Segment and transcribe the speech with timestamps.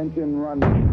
[0.00, 0.88] engine running.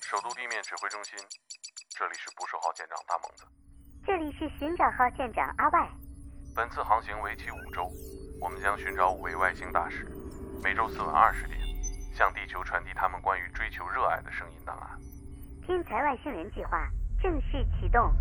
[0.00, 1.16] 首都地面指挥中心，
[1.90, 3.44] 这里是捕手号舰长大猛子。
[4.04, 5.88] 这里是寻找号舰长阿外。
[6.56, 7.88] 本次航行为期五周，
[8.40, 10.04] 我们将寻找五位外星大使，
[10.60, 11.56] 每周四晚二十点，
[12.12, 14.98] 向地球传递他们关于追求热爱的声音档案。
[15.64, 16.90] 天才外星人计划
[17.22, 18.12] 正式启动。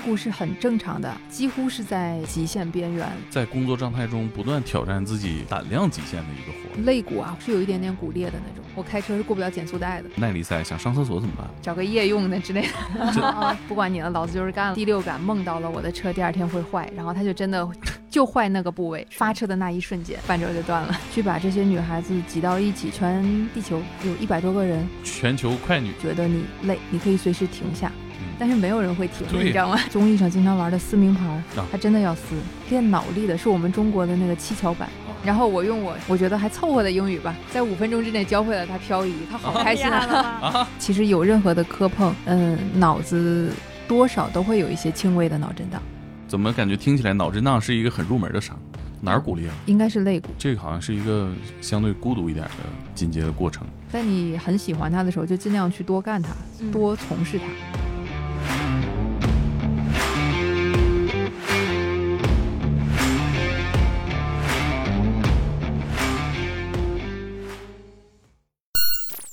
[0.00, 3.08] 故是很正常的，几乎是在极限边缘。
[3.28, 6.82] 在工作状态中不断挑战自己胆量极限的一个活。
[6.82, 10.08] 肋骨啊是有一点点骨裂的那种，我开车是过不了减速带的。
[10.16, 11.46] 耐力赛想上厕所怎么办？
[11.60, 12.66] 找个夜用的之类
[13.12, 13.26] 这的。
[13.28, 14.74] 啊不管你了，老子就是干了。
[14.74, 17.68] 第六感梦到了我的车第二天会坏，然后他就真的
[18.08, 20.96] 就坏那个部位，发车的那一瞬间半轴就断了。
[21.12, 27.92] 去把这些女孩子挤到一起，全地球有一百多个人，全球快女，觉得你累，你可以随时停下。
[28.40, 29.78] 嗯但是没有人会停，对你知道吗？
[29.92, 32.22] 综艺上经常玩的撕名牌他真的要撕，
[32.70, 34.88] 练脑力的是我们中国的那个七巧板。
[35.22, 40.40] 然后我用我我觉得还凑合的英语吧，在五分钟之内教会了他漂移，他好开心啊！
[40.40, 43.52] 啊，其实有任何的磕碰，嗯，脑子
[43.86, 45.82] 多少都会有一些轻微的脑震荡，
[46.26, 48.58] 怎么感觉听起来脑震荡是一个很入门的伤？
[49.02, 49.54] 哪儿骨裂了？
[49.66, 50.28] 应该是肋骨。
[50.38, 51.30] 这个好像是一个
[51.60, 52.52] 相对孤独一点的
[52.94, 53.66] 进阶的过程。
[53.90, 56.30] 在你很喜欢它的时候，就尽量去多干它，
[56.60, 57.89] 嗯多从事它。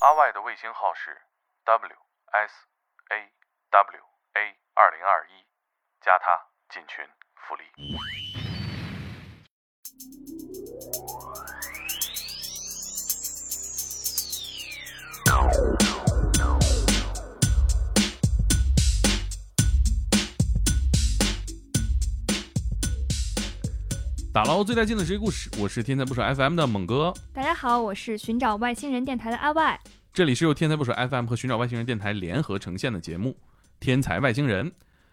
[0.08, 1.18] 阿外的卫星号是
[1.66, 1.98] W
[2.32, 2.54] S
[3.10, 3.30] A
[3.70, 4.04] W
[4.36, 5.44] A 二零二一，
[6.00, 7.04] 加他进群
[7.36, 7.66] 福利。
[24.34, 29.78] 打捞最带劲的职业故事，我是天才不少 FM 的猛哥，大家好，我是寻找外星人电台的阿外。
[30.18, 33.30] 这里是由天才不水 FM 和寻找外星人电台联合呈现的节目
[33.80, 34.68] 《天才外星人》。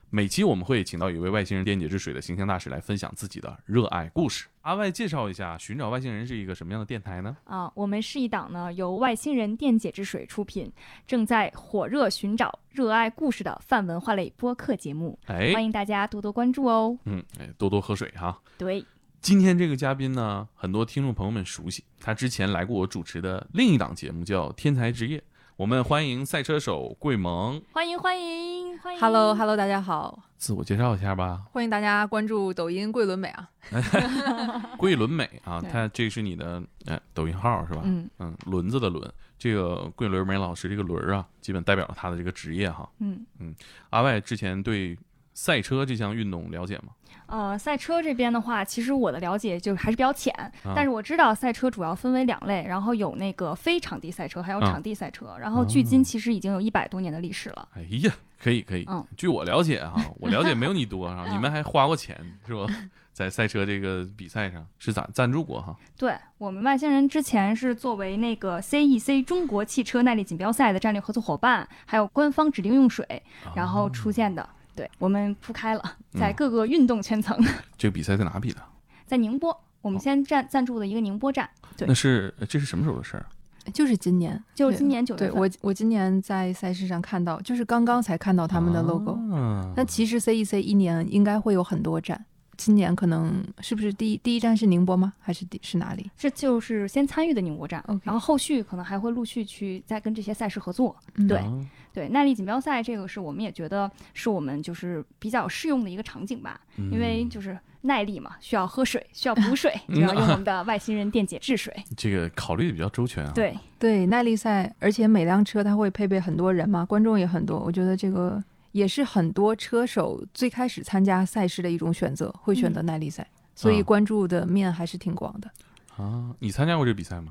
[0.09, 4.47] 每期我们会请到一位外星人电解质水的形象大使来分享自己的热爱故事。
[4.63, 7.37] 阿外介绍一下，寻找外星人是一个什么样的电台呢？
[7.45, 10.73] 啊，我们是一档呢由外星人电解质水出品，
[11.07, 16.99] 正在火热寻找热爱故事的泛文化类播客节目，哎，欢迎大家多多关注哦。
[17.05, 18.41] 嗯，哎，多多喝水哈。
[18.57, 18.83] 对，
[19.25, 25.17] 今天这个嘉宾呢，很多听众朋友们熟悉，他之前来过我主持的另一档节目叫《天才之夜》。
[25.57, 31.41] 我们欢迎赛车手桂萌，欢迎欢迎欢迎 Hello Hello，大家好，自我介绍一下吧。
[31.53, 33.49] 欢迎大家关注抖音桂纶镁啊。
[34.77, 37.81] 桂纶镁啊，对他这是你的哎抖音号是吧？
[37.87, 42.87] 嗯嗯，轮子的轮，这个桂纶镁老师这个轮儿啊，基本代表了他的这个职业哈。
[42.99, 43.55] 嗯嗯
[43.89, 44.99] 阿外之前对
[45.33, 46.93] 赛车这项运动了解吗？
[47.27, 50.33] 呃，赛车这边的话，其实我的了解就还是比较浅，
[50.65, 57.69] 啊但是我知道赛车主要分为两类，然后有那个非场地赛车，还有啊场地赛车，然后距今其实已经有一百多年的历史了。
[57.75, 58.85] 哎呀，可以可以。
[58.89, 62.67] 嗯据我了解哈， 我了解没有你多哈，你们还花过钱是吧？
[63.15, 65.77] 在赛车这个比赛上是咋赞助过哈？
[65.97, 73.23] 对我们外星人之前是作为那个 CEC 中国汽车耐力锦标赛的战略合作伙伴，还有官方指定用水，
[73.55, 74.47] 然后出现的。
[74.75, 75.83] 对我们铺开了，
[76.19, 77.39] 在嗯各个运动圈层，
[77.79, 78.61] 这个比赛在哪比的？
[79.07, 83.27] 在宁波，我们先站赞助的一个宁波站，对那是这是什么时候的事儿？
[83.73, 85.31] 就是今年，就是今年九月份。
[85.31, 89.13] 对我，我今年在赛事上看到，就是刚刚才看到他们的 logo。
[89.35, 95.13] 啊那其实 CEC 一年应该会有很多站，今年可能是不是第一第一站是宁波吗？
[95.21, 96.11] 还是第是哪里？
[96.17, 100.97] 这就是先参与的宁波站 OK 然后后续可能还会陆续去再跟这些赛事合作。
[101.17, 101.53] 嗯对啊
[101.93, 111.73] 对，耐力锦标赛这个是我们也觉得是我们就是比较适用的一个场景吧，因为就是耐力嘛，需要喝水， 需要补水，嗯就要用我们的外星人电解质水。
[111.97, 117.61] 这个考虑的比较周全啊。，对，对耐力赛，而且每辆车它会配备很多人嘛，观众也很多。
[117.61, 118.43] 我觉得这个
[118.75, 123.25] 也是很多车手最开始参加赛事的一种选择，会选择耐力赛，
[123.55, 125.49] 所以啊关注的面还是挺广的。
[125.97, 127.31] 啊，你参加过这比赛吗？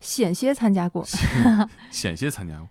[0.00, 1.04] 险些参加过
[1.90, 2.66] 险些参加过。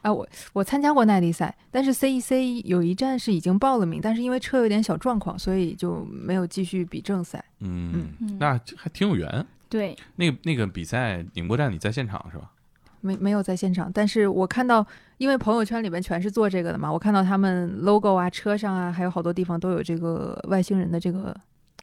[0.00, 7.44] 啊，我我参加过耐力赛，但是 CEC 有一站是已经报了名，但是因为车有点小状况，所以就没有继续比正赛。
[7.58, 9.46] 嗯，嗯那还挺有缘。
[9.68, 12.50] 对，那个那个比赛宁波站你在现场是吧？
[13.00, 14.84] 没没有在现场，但是我看到，
[15.18, 21.36] 因为朋友圈里面全是做这个的嘛，我看到他们 logo 啊、车上啊，还有好多地方都有这个外星人的这个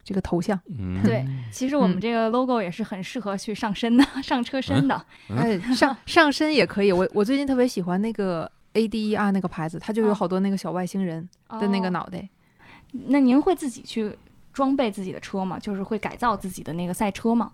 [0.03, 0.59] 这个头像。
[0.77, 5.05] 嗯，对，其实我们嗯这个 logo 也是很适合去上身的， 上车身的。
[5.29, 6.91] 嗯哎，上 上身也可以。
[6.91, 11.27] 我我最近特别喜欢那个 ADER 那个牌子，它就有哦好多那个小外星人
[11.59, 12.27] 的那个哦脑袋。
[13.07, 14.17] 那您会自己去
[14.53, 15.59] 装备自己的车吗？
[15.59, 17.51] 就是会改造自己的那个赛车吗？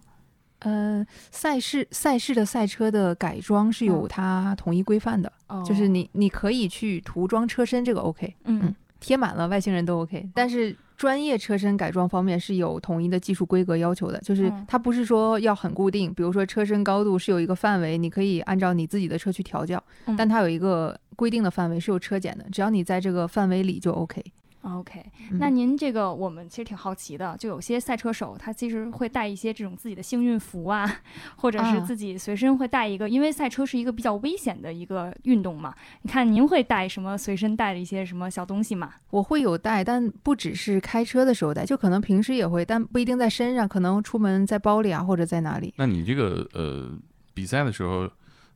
[0.61, 10.29] 呃，赛事赛事的赛车的改装是有嗯它统一规范的，哦就是你你可以去涂装车身，这个 OK，嗯贴满了外星人都 OK。
[10.35, 24.23] 但是专业车身改装方面是有统一的技术规格要求的，就是嗯它不是说要很固定，比如说车身高度是有一个范围，你可以按照你自己的车去调教，嗯但它有一个规定的范围是有车检的，只要你在这个范围里就 OK。
[24.61, 31.01] OK，嗯那您这个我们其实挺好奇的，就有些赛车手他其实会带一些这种自己的幸运符啊，
[31.37, 35.73] 或者是啊自己随身会带一个，因为赛车是一个比较危险的一个运动嘛。
[36.03, 38.93] 你看您会带什么随身带的一些什么小东西吗？
[39.09, 45.73] 我会有带，但不只是开车的时候带，就可能平时也会，但不一定在身上，可能出门在包里啊，或者在哪里。
[45.77, 46.91] 那你这个呃
[47.33, 48.09] 比赛的时候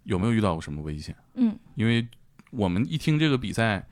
[0.03, 1.15] 有没有遇到过什么危险？
[1.33, 2.07] 嗯因为
[2.51, 3.85] 我们一听这个比赛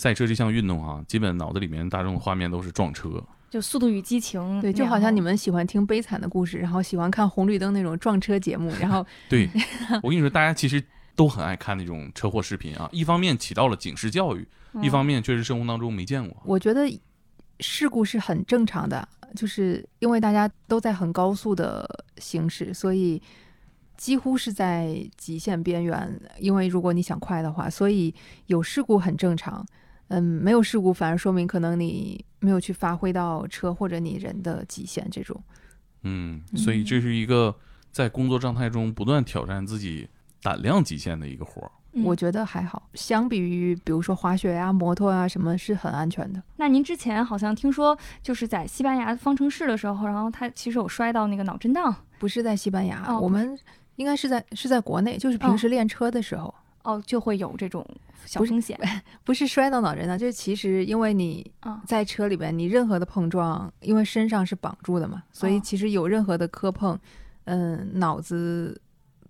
[0.00, 3.22] 赛车这项运动啊，基本脑子里面大众画面都是撞车。
[3.50, 9.50] 就《速度与激情》对，就好像你们喜欢听悲惨的故事，然后喜欢看红绿灯那种撞车节目，然后 对
[10.02, 10.82] 我跟你说，大家其实
[11.14, 14.48] 都很爱看那种车祸视频啊， 一方面起到了警示教育，
[14.80, 16.42] 一方面确实生活当中没见过。
[16.46, 16.88] 我觉得
[17.58, 19.06] 事故是很正常的，
[19.36, 21.86] 就是因为大家都在很高速的
[22.16, 23.20] 行驶，所以
[23.98, 26.18] 几乎是在极限边缘。
[26.38, 28.14] 因为如果你想快的话，所以
[28.46, 29.66] 有事故很正常。
[30.10, 35.42] 嗯，没有事故反而说明可能你没有去发挥到车或者你人的极限这种。
[36.02, 37.54] 嗯，所以这是一个
[37.90, 40.08] 在工作状态中不断挑战自己
[40.42, 41.70] 胆量极限的一个活儿。
[41.92, 46.40] 嗯我觉得还好，相比于比如说滑雪呀、摩托啊什么，是很安全的。
[46.54, 53.58] 那您之前好像听说，就是在西班牙方程式的时候，然后他其实有摔到那个脑震荡不是在西班牙，哦我们
[53.96, 56.54] 应该是在是在国内，就是平时练车的时候，哦，
[57.06, 57.86] 就会有这种
[58.24, 58.78] 小风险。
[59.24, 66.98] 不是摔到脑震荡，就是其实因为你啊在车里边，你任何的碰撞，因为身上是绑住的嘛，所以哦其实有任何的磕碰，
[67.44, 68.80] 嗯，脑子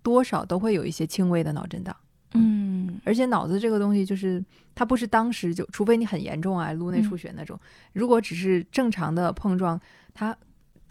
[0.01, 1.95] 多少都会有一些轻微的脑震荡。
[2.33, 4.41] 嗯而且脑子这个东西，就是
[4.73, 7.59] 它不是当时就，除非你很严重啊，颅内出血那种。
[7.93, 9.79] 如果只是正常的碰撞，
[10.13, 10.35] 它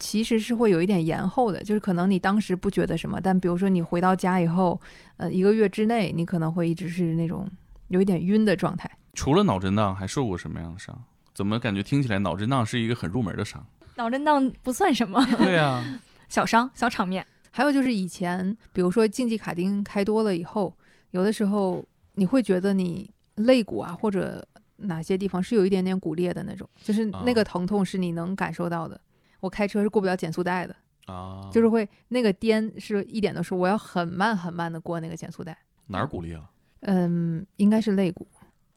[0.01, 4.81] 其实是会有一点延后的，就是可能你当时不觉得什么，但比如说你回到家以后，
[5.17, 7.47] 呃，一个月之内，你可能会一直是那种
[7.89, 8.89] 有一点晕的状态。
[9.13, 10.99] 除了脑震荡，还受过什么样的伤？
[11.35, 13.63] 怎么感觉听起来脑震荡是一个很入门的伤？
[13.95, 17.23] 脑震荡不算什么，对啊， 小伤、小场面。
[17.51, 20.75] 还有就是以前，比如说竞技卡丁开多了以后，
[21.11, 24.43] 有的时候你会觉得你肋骨啊或者
[24.77, 28.99] 哪些地方是有一点点骨裂的那种，就是那个疼痛是你能感受到的。
[29.41, 30.73] 我开车是过不了减速带的，
[31.07, 35.57] 啊，就是会那个颠是一点都是我要很慢很慢的过那个减速带。
[35.87, 36.49] 哪儿骨裂了？
[36.81, 38.25] 嗯，应该是肋骨。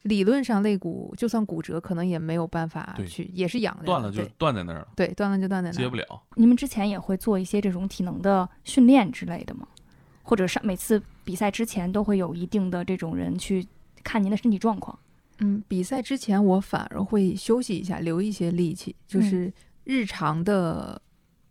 [0.01, 3.85] 理论上肋骨就算骨折，可能也没有办法去，也是痒的。
[3.85, 5.79] 断了就对断在那儿了，对，断了就断在那儿。
[5.79, 6.03] 接不了。
[6.35, 9.67] 你们之前也会做一些这种体能的训练之类的吗？
[10.21, 13.65] 或者上每次比赛之前都会有一定的这种人去
[14.03, 14.97] 看您的身体状况？
[15.39, 19.51] 嗯，比赛之前我反而会休息一下，留一些力气，嗯就是
[19.85, 21.01] 日常的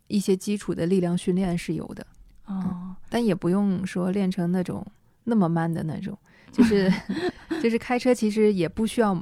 [0.09, 2.07] 一些基础的力量训练是有的，
[2.47, 4.87] 哦，但也不用说练成那种
[5.25, 6.17] 那么慢的那种，
[6.53, 6.93] 就是
[7.63, 9.15] 就是开车其实也不需要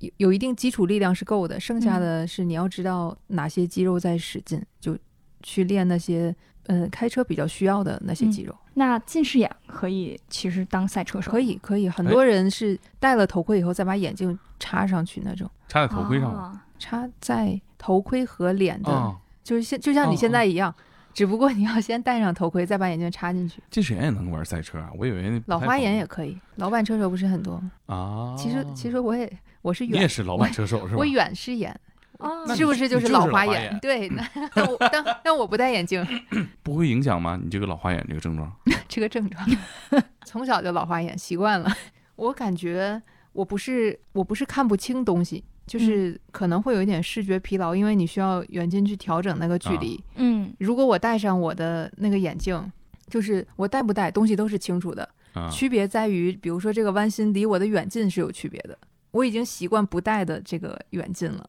[0.00, 2.00] 有有一定基础力量是够的，剩下嗯。
[2.00, 4.98] 的是你要知道哪些肌肉在使劲，就
[5.42, 6.34] 去练那些
[6.66, 8.30] 呃开车比较需要的那些嗯。
[8.30, 8.54] 肌肉。
[8.74, 15.50] 那近视眼可以其实当赛车手可以，可以，很哎多人是戴了头盔以后再把眼镜插上去那种。
[15.66, 20.74] 插在头盔上插在头盔和脸的，啊，就是现就像你哦现在一样，
[21.14, 23.62] 只不过你要先戴上头盔，再把眼镜插进去。
[23.70, 24.90] 近视眼也能玩赛车啊？
[24.98, 27.70] 我以为老花眼也可可以，老板车手不是很多吗？
[27.86, 28.34] 啊。
[28.36, 29.30] 其实其实我也
[29.62, 30.98] 我是远你也远，是老板车手是吧？
[30.98, 31.70] 我远视眼，
[32.18, 36.04] 啊是不是就是老花眼对，那 但我但但我不戴眼镜，
[36.62, 37.38] 不会影响吗？
[37.42, 38.52] 你这个老花眼这个症状？
[38.88, 39.46] 这个症状，
[40.24, 41.70] 从小就老花眼，习惯了。
[42.16, 43.00] 我感觉
[43.32, 50.02] 我不是我不是看不清东西，就是可能会有一点视觉疲劳，因为你需要远近去调整那个距啊离。
[50.16, 52.60] 嗯如果我戴上我的那个眼镜，
[53.08, 58.76] 就是我戴不戴东西都是清楚的，啊，区别在于，比如说这个弯心离我的远近是有区别的。
[59.10, 61.48] 我已经习惯不戴的这个远近了，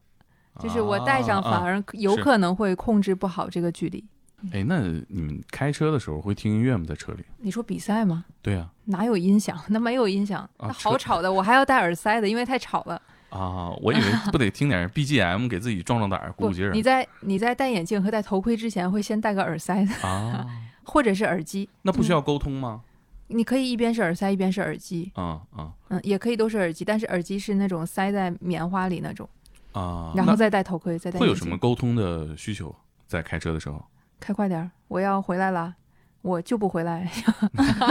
[0.60, 1.62] 就是我戴上反啊。
[1.64, 4.04] 而有可能会控制不好这个距离。
[4.52, 6.86] 哎，那你们开车的时候会听音乐吗？
[6.88, 7.22] 在车里？
[7.36, 8.24] 你说比赛吗？
[8.40, 9.58] 对啊，哪有音响？
[9.68, 13.00] 那没有音响，啊那好吵的，我还要戴耳塞的，因为太吵了。
[13.30, 20.46] 啊，我以为不得听点 BGM 给自己壮壮胆儿、鼓鼓劲儿你在你在戴眼镜和戴头盔之前会先戴个耳塞，啊？
[20.84, 21.68] 或者是耳机。
[21.82, 22.82] 那不需要沟通吗？
[23.28, 29.28] 你可以一边是耳塞一边是耳机，啊啊嗯，也可以都是耳机，但是耳机是那种塞在棉花里那种，
[29.72, 30.12] 啊！
[30.16, 32.74] 然后再戴头盔，再戴会有什么沟通的需求？
[33.06, 33.84] 在开车的时候
[34.18, 35.74] 开快点儿，我要回来了，
[36.22, 37.10] 我就不回来。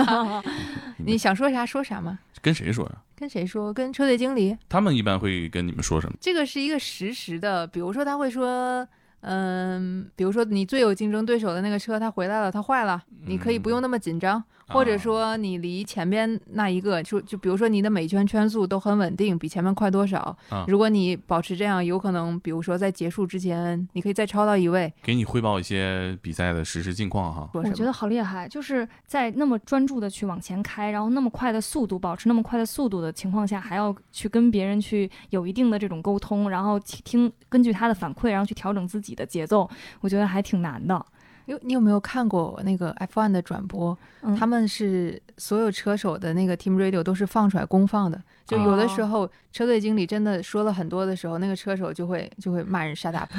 [0.98, 2.96] 你想说啥说啥嘛，跟谁说呀？
[3.16, 3.74] 跟谁说？
[3.74, 4.56] 跟车队经理。
[4.70, 6.18] 他们一般会跟你们说什么？
[6.22, 8.88] 这个是一个实时的，比如说他会说，
[9.22, 27.50] 嗯，比如说你最有竞争对手的那个车，它回来了，它坏了，你可以不用那么紧张，或者说你离前边那一个，就就比如说你的每圈圈速都很稳定，比前面快多少，啊如果你保持这样，有可能，比如说在结束之前，你可以再超到一位，给你汇报一些比赛的实时近况哈。
[27.54, 39.70] 我觉得好厉害，就是在那么专注的去往前开，然后那么快的速度，保持那么快的速度的情况下，还要去跟别人去有一定的这种沟通，然后听根据他的反馈，然后去调整自己的节奏，
[40.02, 41.06] 我觉得还挺难的。
[41.52, 43.98] 有你有没有看过那个 F1 的转播？
[44.22, 53.30] 嗯他们是所有车手的那个 Team Radio 都是放出来公放的，就有的时候车队经理真的说了很多的时候，那个车手就会就会骂人 shut up。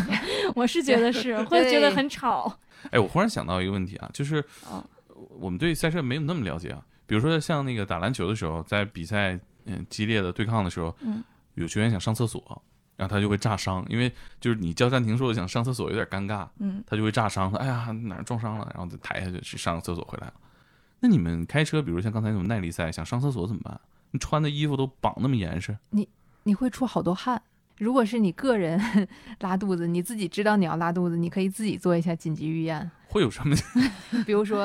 [0.54, 2.56] 我是觉得是，会觉得很吵。
[2.90, 4.84] 哎，我忽然想到一个问题啊，就是哦
[5.38, 6.80] 我们对赛车没有那么了解啊。
[7.06, 11.22] 比如说像那个打篮球的时候，在比赛嗯激烈的对抗的时候，嗯
[11.54, 12.62] 有球员想上厕所，
[12.98, 20.34] 然后他就会炸伤，因为就是你叫暂停说想上厕所有点尴尬，嗯，他就会炸伤，哎呀哪儿撞伤了，然后就抬下去去上个厕所回来了。
[20.98, 23.80] 那你们开车，比如像刚才那种耐力赛，想上厕所怎么办？
[24.10, 26.08] 你穿的衣服都绑那么严实，你
[26.42, 27.40] 你会出好多汗。
[27.76, 28.80] 如果是你个人
[29.38, 33.54] 拉肚子，你自己知道你要拉肚子，你可以自己做一下紧急预案，会有什么？
[34.26, 34.64] 比如说，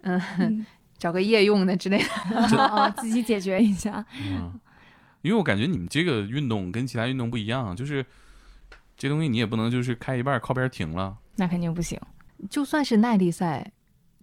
[0.00, 0.64] 嗯， 嗯
[0.96, 2.58] 找个夜用的之类的。
[2.58, 4.02] 啊，自己解决一下。
[4.18, 4.58] 嗯，
[5.22, 8.04] 因为我感觉你们这个运动跟其他运动不一样，就是
[8.96, 11.16] 这东西你也不能就是开一半靠边停了。
[11.36, 11.98] 那肯定不行。
[12.48, 13.70] 就算是耐力赛，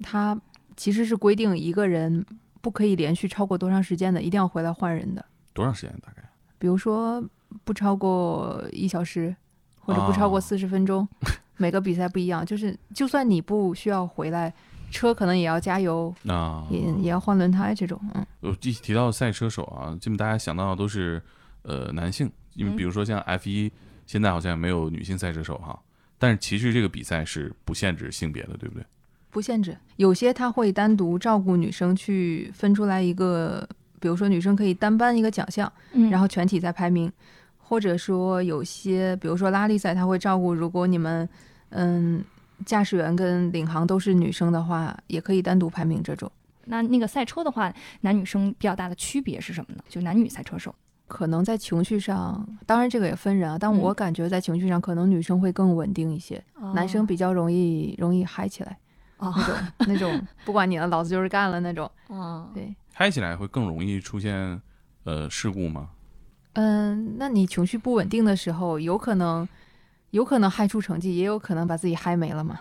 [0.01, 0.39] 它
[0.75, 2.25] 其实是规定一个人
[2.61, 5.23] 不可以连续超过多长时间的，一定要回来换人的。
[5.53, 6.23] 多长时间大概？
[6.57, 7.23] 比如说
[7.63, 9.35] 不超过一小时，
[9.79, 11.07] 或者不超过哦四十分钟，
[11.57, 12.45] 每个比赛不一样。
[12.45, 14.51] 就是就算你不需要回来，
[14.89, 17.99] 车可能也要加油，啊，也也要换轮胎这种。
[18.13, 21.21] 嗯，我提提到赛车手啊，基本大家想到的都是
[21.63, 22.75] 呃男性，因为嗯。
[22.75, 23.71] 比如说像 F 一、
[24.05, 25.77] 现在好像没有女性赛车手哈，
[26.17, 28.85] 但是其实这个比赛是不限制性别的，对不对？
[29.29, 33.67] 不限制，有些他会单独照顾女生，去分出来一个，
[33.99, 37.11] 比如说女生可以单颁一个奖项，嗯，然后全体再排名，
[37.57, 41.27] 或者说有些，比如说拉力赛，他会照顾，如果你们
[41.69, 42.23] 嗯
[42.65, 46.31] 驾驶员跟领航都是女生的话，也可以单独排名这种。
[46.65, 49.83] 那那个赛车的话，男女生比较大的区别是什么呢？
[49.87, 50.73] 就男女赛车手。
[51.07, 56.43] 可能在情绪上，当然这个也分人啊，但嗯我感觉在情绪上，可能女生会更稳定一些，
[56.75, 58.77] 男生比较容易容易嗨起来
[59.19, 59.55] 哦那种
[59.87, 61.89] 那种，不管你了，老子就是干了那种。
[62.07, 64.61] 哦，对，嗨起来会更容易出现
[65.05, 65.91] 呃事故吗？
[66.53, 69.47] 嗯，那你情绪不稳定的时候，有可能
[70.11, 72.59] 有可能嗨出成绩，也有可能把自己嗨没了嘛。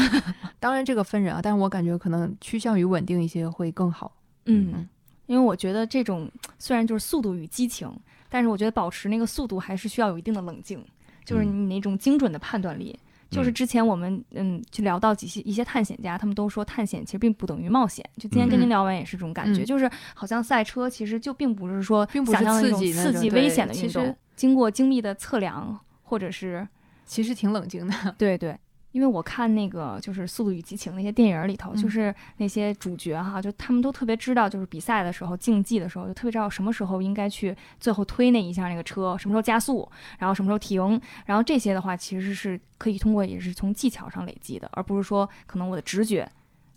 [0.60, 4.12] 当然这个分人啊，但是我感觉可能趋向于稳定一些会更好。
[4.46, 4.88] 嗯，
[5.26, 7.90] 因为我觉得这种虽然就是速度与激情，
[8.28, 10.84] 但是我觉得保持那个速度还是需要有一定的冷静，
[11.24, 12.98] 就是你那种精准的判断力。
[13.30, 18.04] 就是之前我们嗯去聊到几些一些探险家，他们都说探险其实并不等于冒险。
[18.18, 26.68] 就今天跟您聊完也是这种感觉，嗯就是好像赛车其实就并不是说并不是想象的那种刺激刺激危险的运动，经过精密的测量或者是
[27.12, 27.94] 其实挺冷静的。
[28.16, 28.58] 对对，
[28.92, 31.76] 因为我看那个就是《速度与激情》那些电影里头，嗯。
[31.76, 39.86] 就是那些主角哈，就他们都特别知道，就是比赛的时候、竞技的时候，就特别知道什么时候应该去最后推那一下那个车，什么时候加速，
[40.18, 46.26] 然后什么时候停，然后这些的话其实是可以通过也是从技巧上累积的，而不是说可能我的直觉，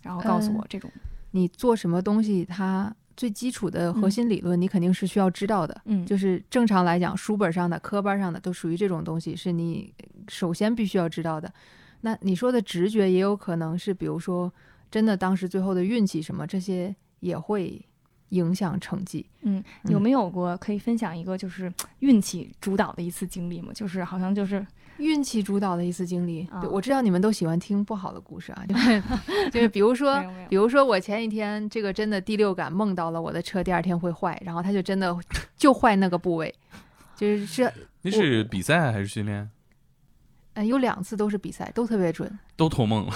[0.02, 0.90] 然后告诉我嗯这种，
[1.30, 5.80] 你做什么东西，它最基础的核心理论，你肯定是需要知道的。
[5.86, 9.92] 嗯，就是正常来讲，书本上的、科班上的都属于这种东西，是你
[10.28, 11.52] 首先必须要知道的。
[12.02, 14.52] 那你说的直觉也有可能是，比如说
[14.90, 17.80] 真的当时最后的运气什么，这些也会
[18.28, 19.24] 影响成绩。
[19.42, 23.72] 嗯，嗯有没有过可以分享一个就是运气主导的一次经历吗？
[23.72, 24.64] 就是好像就是
[24.98, 29.02] 运气主导的一次经历，我知道你们都喜欢听不好的故事啊，就是
[29.50, 35.16] 就是比如说比如说我前一天这个真的第六感梦到了我的车第二天会坏，然后它就真的
[35.56, 36.54] 就坏那个部位，
[37.14, 37.72] 就是是
[38.02, 39.50] 那是比赛还是训练？
[40.54, 43.12] 呃有两次都是比赛，都特别准都托梦了，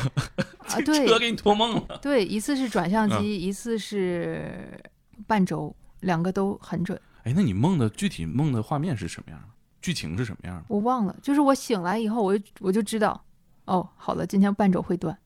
[0.59, 1.99] 啊， 车对给你托梦了。
[2.03, 4.79] 对，一次是转向机，嗯一次是
[5.27, 7.01] 半轴，两个都很准。
[7.23, 9.47] 哎，那你梦的具体梦的画面是什么样的？
[9.83, 10.65] 剧情是什么样的？
[10.69, 13.23] 我忘了，就是我醒来以后，我就我就知道，
[13.65, 15.17] 哦，好了，今天半轴会断。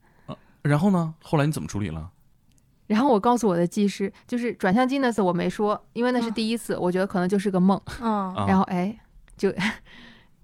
[0.62, 1.14] 然后呢？
[1.23, 2.11] 后来你怎么处理了？
[2.87, 7.80] 然后我告诉我的技师，就是转向机那次我没说，因为那是第一次，我觉得可能就是个梦。
[8.00, 8.99] 嗯啊然后哎，
[9.37, 9.52] 就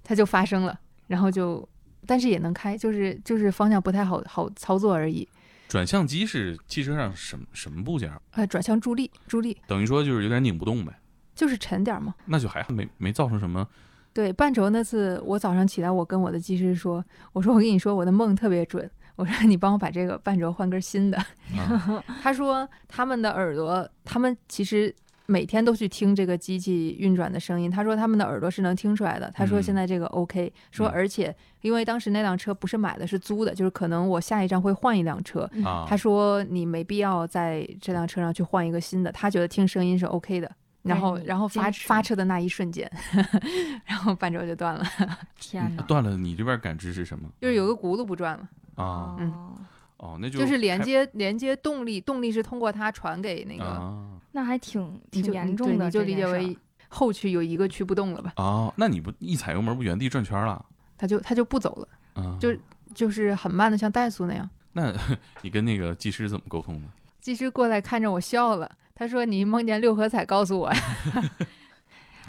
[0.02, 1.67] 它就发生了，然后就
[2.07, 5.29] 但是也能开，就是就是方向不太好好操作而已。
[5.69, 8.11] 转向机是汽车上什么什么部件？
[8.33, 10.93] 呃，转向助力，助力等于说就是有点拧不动呗，
[11.35, 12.14] 就是沉点儿嘛。
[12.25, 13.67] 那就还好没没造成什么。
[14.12, 21.19] 对，半轴那次我早上起来，我跟我的技师说，我说我跟你说我的梦特别准，我说你帮我把这个半轴换根新的。
[21.57, 24.93] 啊、 他说他们的耳朵，他们其实
[25.26, 27.71] 每天都去听这个机器运转的声音。
[27.71, 29.31] 他说他们的耳朵是能听出来的。
[29.33, 35.49] 他说嗯现在这个 OK，、说嗯而且因为当时那辆车不是买的，是租的，就是可能我下一站会换一辆车。
[35.64, 40.50] 啊，他说你没必要在这辆车上去换一个新的，他觉得听声音是 OK 的。
[40.83, 42.91] 然后，然后发发车的那一瞬间，
[43.85, 44.85] 然后半轴就断了，
[45.39, 47.29] 天哪，断了，你这边感知是什么？
[47.41, 48.49] 就是有个轱辘不转了，
[48.83, 49.55] 啊嗯哦
[49.99, 56.57] 哦，那就就是连接连接动力，动力是通过它传给那个，啊那还挺挺严重的，你就理解为
[56.89, 60.65] 后驱有一个驱不动了吧，哦，那你不一踩油门不原地转圈了？
[60.97, 61.89] 它就它就不走了。
[62.23, 62.55] 啊，就
[62.95, 64.49] 就是很慢的，像怠速那样。
[64.73, 64.93] 那
[65.43, 66.89] 你跟那个技师怎么沟通的？
[67.21, 70.71] 技师过来看着我笑了，他说：“你梦见六合彩，告诉我。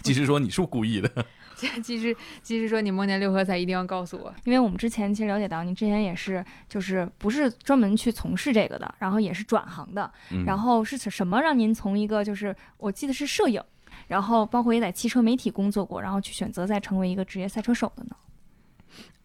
[0.01, 1.11] 技师说你是不是故意的？
[1.83, 4.33] ”技师技师说：“你梦见六合彩，一定要告诉我。
[4.45, 13.61] 因为我们之前其实了解到，您之前也是就是不是专门去从事这个的，然后也是转行的，嗯然后是什么让您从一个就是我记得是摄影，
[14.07, 18.15] 然后包括也在汽车媒体工作过，然后去选择再成为一个职业赛车手的呢？”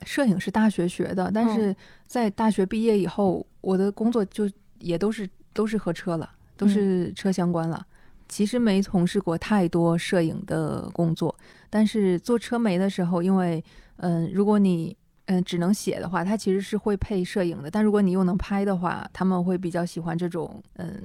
[0.05, 1.75] 摄影是大学学的，但是
[2.09, 4.51] 在大学毕业以后，我的工作就
[4.81, 7.87] 也都是都是和车了，都是车相关了。
[8.29, 11.33] 其实没从事过太多摄影的工作，
[11.71, 13.63] 但是做车媒的时候，因为
[13.99, 14.97] 嗯，如果你
[15.27, 17.71] 嗯只能写的话，它其实是会配摄影的。
[17.71, 21.01] 但如果你又能拍的话，他们会比较喜欢这种嗯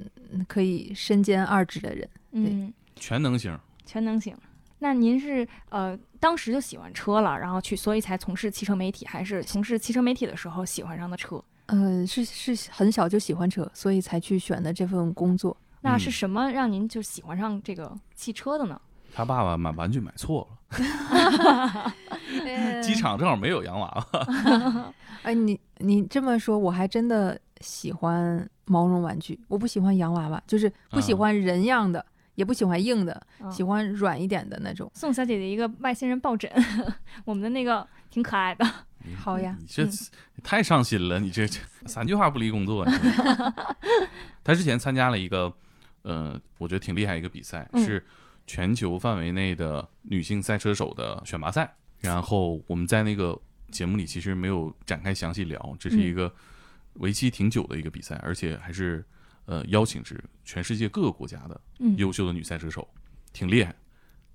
[0.48, 2.08] 可以身兼二职的人。
[2.32, 3.56] 嗯，全能型。
[3.86, 4.36] 全能型。
[4.80, 11.40] 那您是呃当时就喜欢车了，然后去所以才从事汽车媒体，还是从事汽车媒体的时候喜欢上的车？
[11.72, 15.56] 呃，是是很小就喜欢车，所以才去选的这份工作。
[15.80, 18.80] 那是嗯什么让您就喜欢上这个汽车的呢？
[19.14, 21.92] 他爸爸买玩具买错了，
[22.44, 24.94] 嗯机场正好没有洋娃娃。
[25.22, 32.04] 哎，你你这么说，我还真的喜欢毛绒玩具，我不喜欢洋娃娃，就是不喜啊欢人样的，
[32.36, 34.90] 也不喜欢硬的，嗯喜欢软一点的那种。
[34.94, 36.50] 宋小姐姐一个外星人抱枕，
[37.24, 38.64] 我们的那个挺可爱的。
[39.04, 39.88] 你好呀你这
[40.42, 42.84] 太上心了，你这这三句话不离工作。
[44.44, 45.52] 他之前参加了一个，
[46.02, 48.04] 呃，我觉得挺厉害一个比赛，嗯是
[48.46, 51.74] 全球范围内的女性赛车手的选拔赛。
[52.00, 56.32] 然后我们在那个节目里其实没有展开详细聊，这是一个
[56.94, 59.04] 为期挺久的一个比赛，而且还是
[59.44, 62.88] 呃邀请是全世界各个国家的嗯优秀的女赛车手，
[63.32, 63.74] 挺厉害。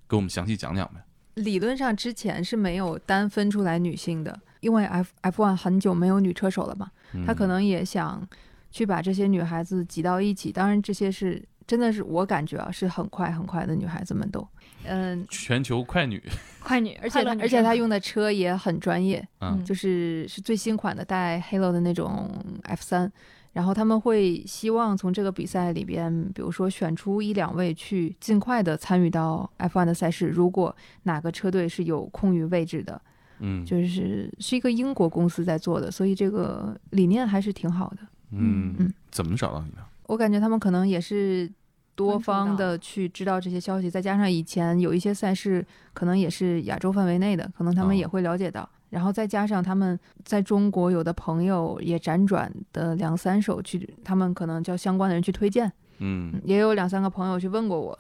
[0.08, 1.04] 给我们详细讲讲呗。
[1.36, 6.92] 理论上之前是没有单分出来女性的，因为 F F one 很久没有女车手了嘛，
[7.26, 8.28] 他可嗯能也想
[8.72, 10.52] 去把这些女孩子挤到一起。
[10.52, 14.48] 当然，这些是真的是我感觉啊，是很快很快的女孩子们都，
[14.86, 16.22] 嗯，全球快女，
[16.64, 22.30] 快女，而且她而且她用的车也很专业，嗯就是是最新款的带 Halo 的那种
[22.64, 23.12] F 三，
[23.54, 30.28] 然后他们会希望从这个比赛里边，比如说选出一两位去尽快的参与到 F1 的赛事。
[30.28, 33.02] 如果哪个车队是有空余位置的，
[33.40, 37.98] 嗯就是是一个英国公司在做的，所以这个理念还是挺好的。
[38.32, 39.78] 嗯嗯怎么找到你的？
[40.08, 41.50] 我感觉他们可能也是
[41.96, 48.68] 多方的去知道这些消息，再加上以前有一些赛事可能也是亚洲范围内的，可能他们哦也会了解到。
[48.90, 55.68] 然后再加上他们在中国有的朋友也辗转的两三手去，他们可能叫相关的人去推荐，
[56.00, 58.00] 嗯嗯也有两三个朋友去问过我，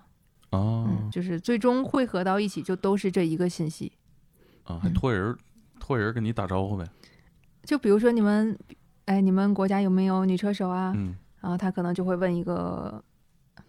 [0.52, 3.91] 哦嗯，就是最终汇合到一起，就都是这一个信息。
[4.68, 5.38] 啊，还托人儿
[5.80, 6.86] 托人儿跟你打招呼呗。
[7.64, 8.58] 就比如说你们，
[9.06, 10.94] 哎，你们国家有没有女车手啊？
[10.96, 13.02] 嗯然后他可能就会问一个，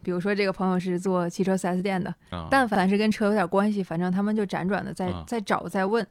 [0.02, 6.04] 比如说这个朋友是做汽车 4S 店的，啊，但凡是跟车有点关系，反正他们就辗转的在啊在找在问。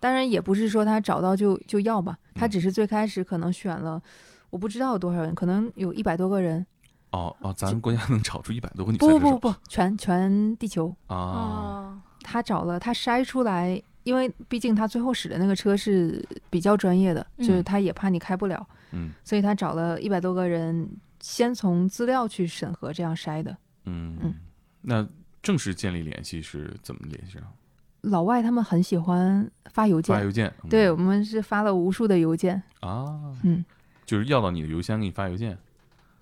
[0.00, 4.02] 当然也不是说他找到就就要吧，他嗯只是最开始可能选了，
[4.50, 6.66] 我不知道有多少人，可能有一百多个人。
[7.12, 20.88] 哦哦，咱们国家能找出一百多个女车手不不不，全全地球，啊，哦，他找了他筛出来，因为毕竟他最后使的那个车是比较专业的，就是嗯他也怕你开不了，嗯所以他找了一百多个人，
[21.18, 23.50] 先从资料去审核这样筛的。
[23.84, 24.34] 嗯嗯，
[24.80, 25.04] 那
[25.42, 27.42] 正式建立联系是怎么联系上？
[28.02, 30.46] 老外他们很喜欢发邮件，发邮件。
[30.62, 33.64] 嗯对我们是发了无数的邮件，啊，嗯，
[34.04, 35.58] 就是要到你的邮箱给你发邮件。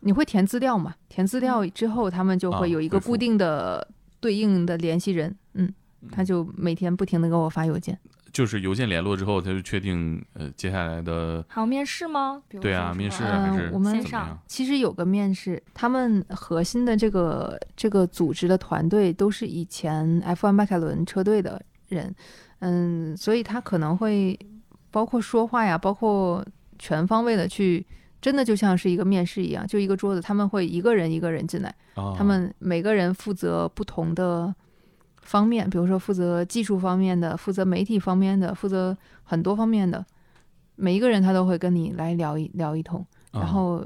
[0.00, 0.94] 你会填资料嘛？
[1.10, 3.86] 填资料之后，他们就啊会有一个固定的
[4.20, 5.70] 对应的联系人，嗯，
[6.10, 7.98] 他就每天不停的给我发邮件。
[8.32, 12.42] 就是邮件联络之后，他就确定呃接下来的还有面试吗？
[12.48, 14.36] 比如对啊面试啊还是嗯我们线上？
[14.48, 22.12] 其实有个面试，他们核心的这个这个组织的团队都是以前 F1 迈凯伦车队的人，
[22.58, 24.36] 嗯，所以他可能会
[24.90, 26.44] 包括说话呀，包括
[26.76, 27.86] 全方位的去，
[28.20, 34.52] 真的就像是一个面试一样，就一个桌子，他们会一个人一个人进来，啊，他们每个人负责不同的
[35.24, 40.04] 方面，比如说负责技术方面的，负责媒体方面的，负责很多方面的，
[40.76, 43.04] 每一个人他都会跟你来聊一聊一通。
[43.32, 43.84] 啊然后，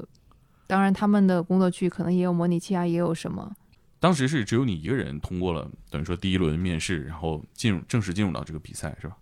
[0.67, 3.51] 当然他们的工作区可能也有模拟器啊，也有什么。
[3.99, 9.17] 当时是只有你一个人通过了，等于说第一轮面试，然后进入正式进入到这个比赛是吧？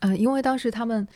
[0.00, 1.06] 呃，因为当时他们，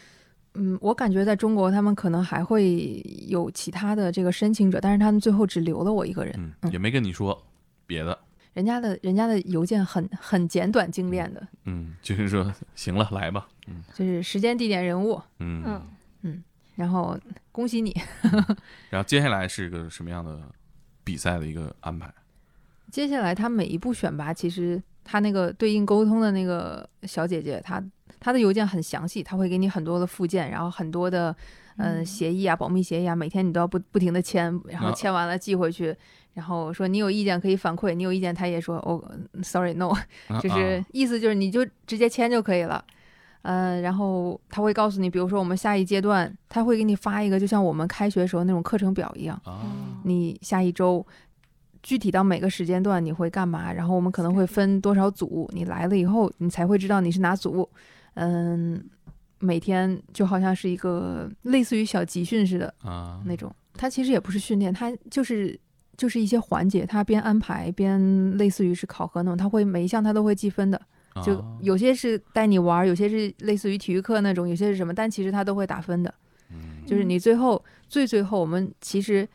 [0.55, 6.35] 嗯，我感觉在中国他们可能还会有其他的这个申请者，但是他们最后只留了我一个人。
[6.37, 7.43] 嗯，嗯也没跟你说
[7.87, 8.19] 别的，
[8.57, 13.85] 人家的人家的邮件很很简短精炼的，嗯，就是说行了，来吧，嗯。
[13.93, 15.83] 就是时间、地点、人物，嗯。
[16.23, 16.43] 嗯，
[16.75, 17.19] 然后
[17.53, 17.95] 恭喜你。
[18.89, 20.41] 然后接下来是一个什么样的
[21.05, 22.11] 比赛的一个安排？
[22.91, 27.83] 接下来他每一步选拔，其实他那个对应沟通的那个小姐姐，她
[28.19, 31.37] 她的邮件很详细，她会给你很多的附件，然后很多的
[31.77, 35.95] 嗯、协议啊、保密协议啊，每天你都要不不停的签，然后啊签完了寄回去，
[36.37, 39.03] 然后说你有意见可以反馈，你有意见他也说哦
[39.43, 39.89] ，sorry no，
[40.29, 42.85] 啊就是啊意思就是你就直接签就可以了。
[43.41, 49.41] 呃，然后他会告诉你，比如说我们下一阶段，他会给你发一个，就像我们开学时候那种课程表一样。
[49.47, 49.63] 啊
[50.05, 51.05] 你下一周
[51.83, 57.67] 具体到每个时间段你会干嘛，然后我们可能会分多少组，你来了以后你才会知道你是哪组。
[58.13, 58.85] 嗯，
[59.39, 65.59] 每天就好像是一个类似于小集训似的啊那种，它其实也不是训练，它就是。
[65.97, 70.81] 就是一些环节，他边安排边类似于是考核那种，他会每一项他都会计分的，
[71.25, 76.13] 就啊有些是带你玩儿，有些是类似于体育课那种，有些是什么，但其实他都会打分的。
[76.51, 79.29] 嗯就是你最后最最后，我们其实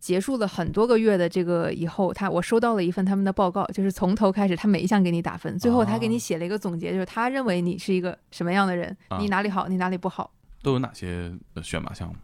[0.00, 10.30] 结束了很多个月的这个以后，他我收到了一份他们的报告，就是从头开始，他每一项给你打分，最后他给你哦写了一个总结，就是他认为你是一个什么样的人，啊你哪里好，你哪里不好，
[10.62, 12.14] 都有哪些呃选拔项目？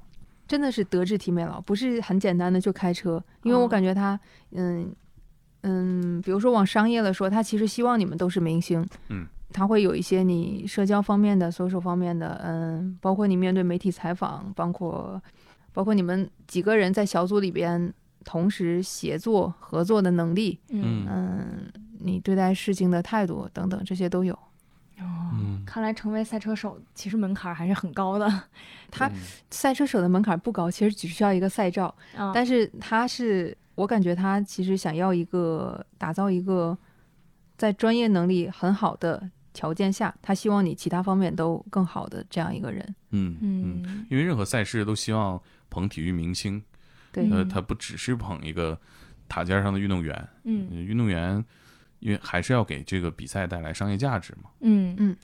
[0.46, 4.18] 真的是德智体美劳，不是很简单的就开车，因为我哦感觉他，
[4.50, 4.94] 嗯
[5.62, 9.26] 嗯，比如说往商业了说，他其实希望你们都是明星，嗯。
[9.54, 15.22] 他会有一些你社交方面的、social 方面的，嗯，包括你面对媒体采访，包括
[15.74, 17.92] 包括你们几个人在小组里边
[18.24, 24.38] 同时协作合作的能力，嗯嗯，你对待事情的态度等等，这些都有。
[25.02, 28.28] 哦，嗯，看来成为赛车手其实门槛还是很高的。
[28.90, 29.12] 他嗯
[29.50, 36.76] 赛车手的门槛不高，其实只需要一个赛照，啊，但是他是我感觉他其实想要一个打造一个
[37.56, 42.94] 在专业能力很好的条件下，他希望你其他方面都更好的这样一个人。
[43.10, 46.62] 嗯嗯，嗯，因为任何赛事都希望捧体育明星，
[47.12, 47.48] 对，呃，嗯。
[47.48, 48.78] 他不只是捧一个
[49.28, 50.68] 塔尖上的运动员，嗯。
[50.70, 51.42] 呃运动员
[52.02, 54.50] 因为还是要给这个比赛带来商业价值嘛。
[54.60, 55.16] 嗯嗯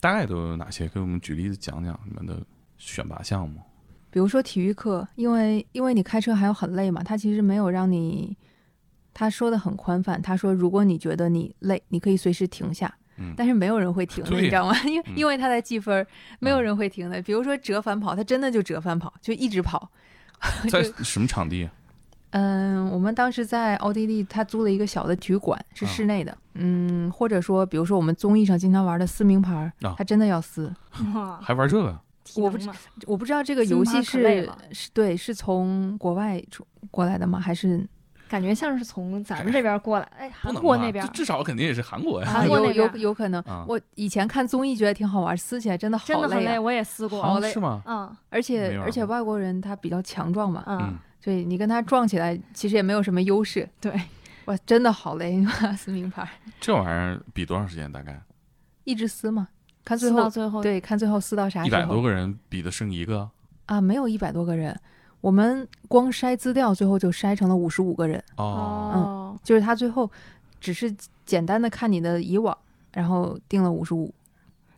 [0.00, 0.88] 大概都有哪些？
[0.88, 2.44] 给我们举例子讲讲你们的
[2.76, 3.60] 选拔项目。
[4.10, 8.36] 比如说体育课，因为因为你开车还要很累嘛，他其实没有让你，
[9.12, 12.92] 他说的很宽泛，他说如果你觉得你累，你可以随时停下。
[13.18, 14.78] 嗯但是没有人会停的，对你知道吗？
[14.84, 16.06] 因为、嗯因为他在计分儿，
[16.38, 17.20] 没有啊人会停的。
[17.22, 19.90] 比如说折返跑，他真的就折返跑，就一直跑。
[20.70, 21.72] 在什么场地啊？
[22.30, 26.36] 嗯，我们当时在奥地利，他租了一个小的体育馆，是啊室内的。
[26.54, 30.72] 嗯，或者说，比如说我们综艺上经常玩的撕名牌他真的要撕。
[31.14, 31.98] 哇，还玩这个？
[32.36, 32.58] 我不
[33.06, 37.38] 我不知道这个游戏是是对是从国外出过来的吗？
[37.38, 37.86] 还是
[38.28, 42.28] 感觉像是从咱们这边过来，哎，韩国那边至少肯定也是韩国呀。
[42.28, 43.64] 韩国有有那边有可能啊？
[43.68, 47.22] 我以前看综艺觉得挺好玩，撕起来真的好累啊真的很累，我也撕过。
[47.22, 47.80] 好累是吗？
[47.86, 53.68] 嗯而且而且外国人他比较强壮嘛，嗯嗯，，所以你跟他撞起来其实也没有什么优势。
[53.80, 54.00] 对，
[54.44, 55.44] 哇，真的好累，
[55.76, 56.24] 撕名牌
[56.60, 57.90] 这玩意儿比多长时间？
[57.90, 58.22] 大概
[58.84, 59.48] 一直撕嘛，
[59.84, 63.28] 看最后撕到最后，对，看最后撕到啥时候一百多个人比的剩一个。
[63.64, 63.80] 啊？
[63.80, 64.78] 没有一百多个人，
[65.20, 70.08] 我们光筛资料最后就筛成了五十五个人，哦，哦，就是他最后
[70.60, 72.56] 只是简单的看你的以往，
[72.92, 74.14] 然后定了五十五。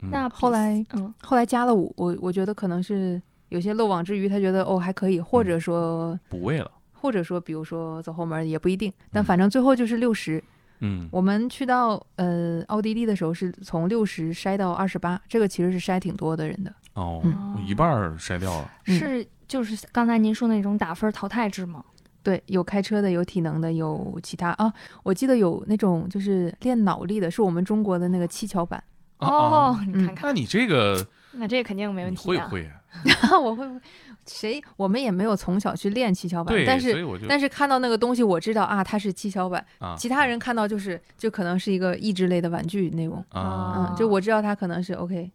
[0.01, 6.71] 嗯那后来嗯后来加了五，我我觉得可能是有些漏网之鱼，他觉得哦还可以，或者说、补位了。
[7.01, 10.43] 或者说比如说走后门也不一定，但嗯反正最后就是六十、
[10.81, 16.75] 嗯我们去到呃奥地利的时候是从六十筛到二十八，这个其实是筛挺多的人的。
[16.95, 18.71] 哦，嗯一半儿筛掉了。
[18.87, 21.85] 嗯是就是刚才您说那种打分淘汰制吗？
[22.21, 24.73] 对，有开车的，有体能的，有其他啊。
[25.05, 28.83] 我记得有那种就是练脑力的，是我们中国的那个七巧板。
[29.19, 31.07] 啊哦，啊你看看，那你这个
[31.39, 32.49] 那这肯定没问题啊。
[32.49, 33.39] 会不 会啊？
[33.39, 33.81] 我会不会？
[34.27, 34.63] 谁？
[34.77, 39.65] 我们也没有从小去练七巧板，对，但是但是看到那个东西，我知道啊，它是七巧板。
[39.79, 43.25] 啊其他人看到就是就可能是一个益智类的玩具那种。
[43.31, 45.31] 啊嗯，就我知道它可能是 OK。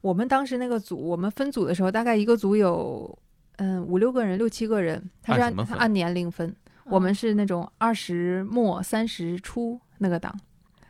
[0.00, 3.18] 我们当时那个组，我们分组的时候，大概一个组有
[3.56, 6.54] 嗯五六个人、六七个人，他是按按年龄分。
[6.84, 10.34] 我们是那种二十末三十初那个档。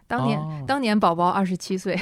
[0.08, 1.96] 当年、哦当年宝宝二十七岁，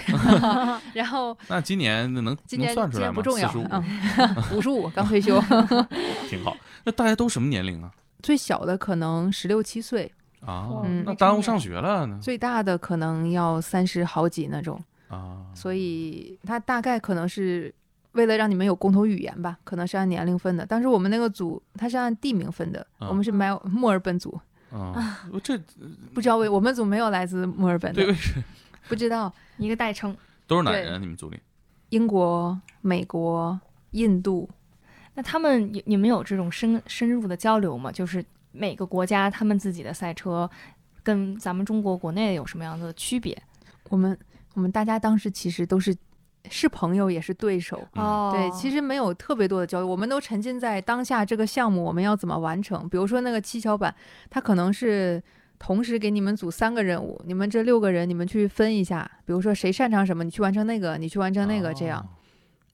[0.94, 3.12] 然后 那今年那能能今年算出来吗？
[3.12, 5.38] 今年不重要，嗯，五十五刚退休，
[6.30, 6.56] 挺好。
[6.84, 7.90] 那大家都什么年龄啊？
[8.22, 12.18] 最小的可能十六七岁，啊哦，嗯那耽误上学了呢。
[12.22, 14.82] 最大的可能要三十好几那种。
[15.08, 17.72] 啊，所以他大概可能是
[18.12, 20.66] 为了让你们有共同语言吧，可能是按年龄分的。
[20.66, 24.36] 当时我们那个组它是按地名分的，嗯我们是麦墨尔本组，
[24.80, 25.58] 啊，我这
[26.14, 28.02] 不知道为我们组没有来自墨尔本的，
[28.88, 30.16] 不知道一个代称。
[30.46, 30.98] 都是哪人啊？
[30.98, 31.38] 你们组里？
[31.88, 33.58] 英国、美国、
[33.92, 34.48] 印度，
[35.14, 37.90] 那他们有你们有这种深深入的交流吗？
[37.90, 40.48] 就是每个国家他们自己的赛车
[41.02, 43.40] 跟咱们中国国内有什么样的区别？
[43.88, 44.16] 我们
[44.54, 45.96] 我们大家当时其实都是
[46.50, 47.76] 是朋友，也是对手。
[47.94, 52.88] 对，其实没有特别多的交流，我们都沉浸在当下这个项目我们要怎么完成。
[52.88, 53.94] 比如说那个七巧板，
[54.30, 55.22] 它可能是
[55.58, 62.00] 同时给你们组三个任务，你们这六个人你们去分一下，比如说谁擅长什么，你去完成那个，你去完成那个，这样。
[62.00, 62.06] 哦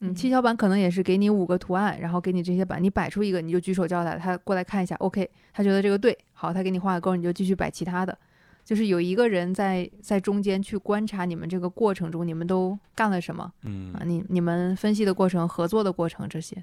[0.04, 8.18] 嗯，七巧板可能也是给你五个图案，然后给你这些板，你摆出一个你就举手叫他，他过来看一下，OK，他觉得这个对，好，他给你画个勾，你就继续摆其他的。
[8.64, 16.62] 就是有一个人在在中间去观察你们这个过程中，你们都干了什么嗯啊？，你你们分析的过程、合作的过程这些，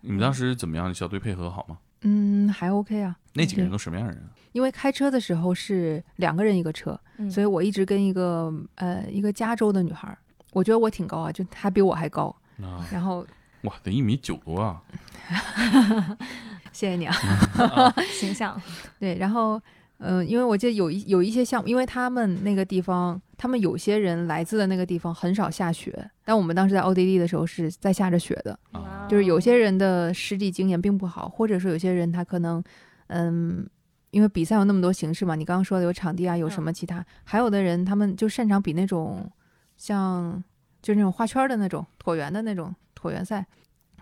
[0.00, 0.92] 你们当时怎么样？
[0.94, 1.78] 小队配合好吗？
[2.02, 3.16] 嗯，还 OK 啊。
[3.32, 4.30] 那几个人都什么样的人啊？
[4.52, 10.16] 因为开车的时候是两个人一个车，嗯所以我一直跟一个呃一个加州的女孩儿，
[10.52, 12.34] 我觉得我挺高啊，就她比我还高。
[12.62, 13.26] 啊，然后
[13.62, 14.82] 哇，得一米九多啊！
[16.72, 17.14] 谢谢你啊。
[18.12, 18.58] 形象，
[18.98, 19.60] 对，然后
[19.98, 32.62] 嗯、呃因为我记得有一有一些项目，因为他们那个地方，他们有些人来自的那个地方很少下雪，但我们当时在奥地利的时候是在下着雪的，啊就是有些人的实地经验并不好，或者说有些人他可能
[33.08, 33.68] 嗯。
[34.12, 39.30] 因为比赛有那么多形式嘛，你刚刚说的有场地啊，有什么其他，还有的人他们就擅长比那种
[39.76, 40.42] 像
[40.80, 43.44] 就是那种画圈儿的那种椭圆的那种椭圆赛，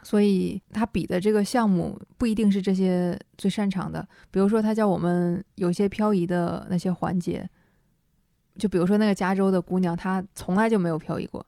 [0.05, 4.07] 所以他比的这个项目不一定是这些最擅长的。
[4.31, 7.49] 比如说，他叫我们有些漂移的那些环节，
[8.59, 11.45] 就比如说那个加州的姑娘，她从来就没有漂移过。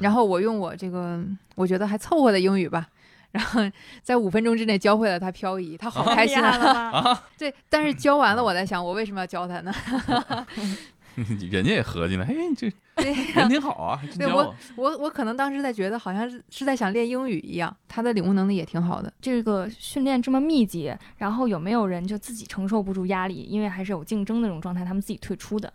[0.00, 1.22] 然后我用我这个
[1.54, 2.88] 我觉得还凑合的英语吧，
[3.32, 3.60] 然后
[4.02, 7.22] 在五分钟之内教会了她漂移，她好开心啊！
[7.36, 9.70] 对，但是教完了，我在想，我为什么要教她呢？
[11.50, 14.90] 人家也合计了，嘿，这对人挺好啊，还真对我我。
[14.90, 19.12] 我我可能当时在觉得好像是是在想练英语一样，他的领悟能力也挺好的。
[19.20, 25.72] 这个训练这么密集，然后有没有人就自己承受不住压力，因为还是有竞争那种状态，他们自己退出的？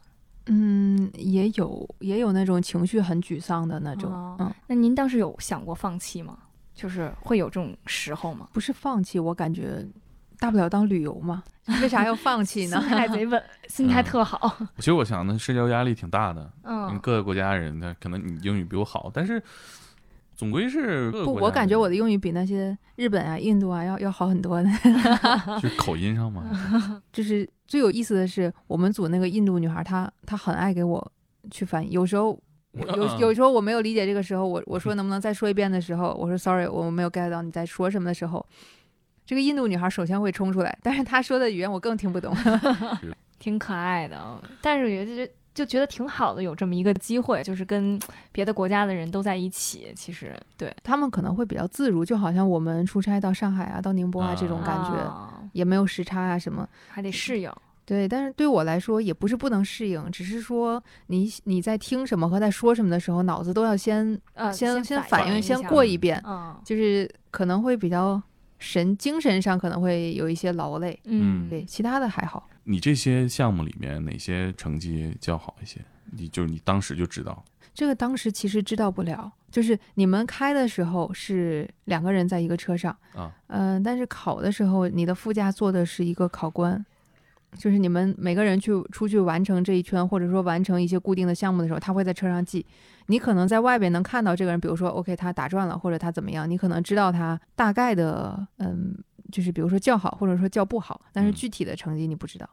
[0.48, 6.38] 嗯，也有也有那种情绪很沮丧的那种，哦嗯，那您当时有想过放弃吗？
[6.76, 8.50] 就是会有这种时候吗？
[8.54, 9.84] 不是放弃，我感觉
[10.39, 11.43] 大不了当旅游嘛，
[11.82, 12.89] 为啥要放弃呢 心？
[12.89, 14.58] 态贼稳，心态特好。
[14.78, 19.41] 其实我想呢，社交压力挺大的，嗯，各个国家人他可能你英语比我好，但是
[20.36, 24.69] 总归是不，我感觉我的英语比那些日本啊、印度啊要要好很多的。
[25.62, 26.43] 就是口音上嘛。
[27.13, 31.12] 就是最有意思的是，我们组那个印度女孩，她她很爱给我
[31.50, 31.91] 去翻译。
[31.91, 32.32] 有时候
[32.74, 38.45] 我有嗯有时候我没有理解这个时候，我我说能不能再说一遍的时候，我说 sorry，我没有 get 到你在说什么的时候，
[39.26, 42.36] 这个印度女孩首先会冲出来，但是她说的语言我更听不懂。
[43.40, 48.00] 挺可爱的，但是也就就觉得挺好的，有这么一个机会，就是跟
[48.32, 49.92] 别的国家的人都在一起。
[49.96, 56.68] 其实对，他们可能会比较自如，就好像我们出差到上海啊、到宁波啊这种感觉，啊也没有时差啊什么。
[56.88, 57.52] 还得适应。
[57.86, 68.20] 对，但是对我来说也不是不能适应，只是说你你在听什么和在说什么的时候，脑子都要先呃，先先反应，先过一遍，嗯就是可能会比较
[68.60, 72.50] 神精神上可能会有一些劳累，嗯，对，其他的还好。
[72.63, 75.80] 你这些项目里面哪些成绩较好一些？
[76.12, 77.44] 你就是你当时就知道。
[77.74, 86.84] 这个当时其实知道不了，就是你们开的时候是两个人在一个车上，啊，嗯、但是考的时候你的副驾坐的是一个考官，
[87.58, 92.65] 就是你们每个人去出去完成这一圈，或者说完成一些固定的项目的时候，他会在车上记。
[93.08, 98.98] 你可能在外边能看到这个人，比如说 OK 他打转了，或者他怎么样，你可能知道他大概的，嗯，
[99.32, 102.50] 就是比如说叫好，或者说叫不好，但是嗯具体的成绩你不知道。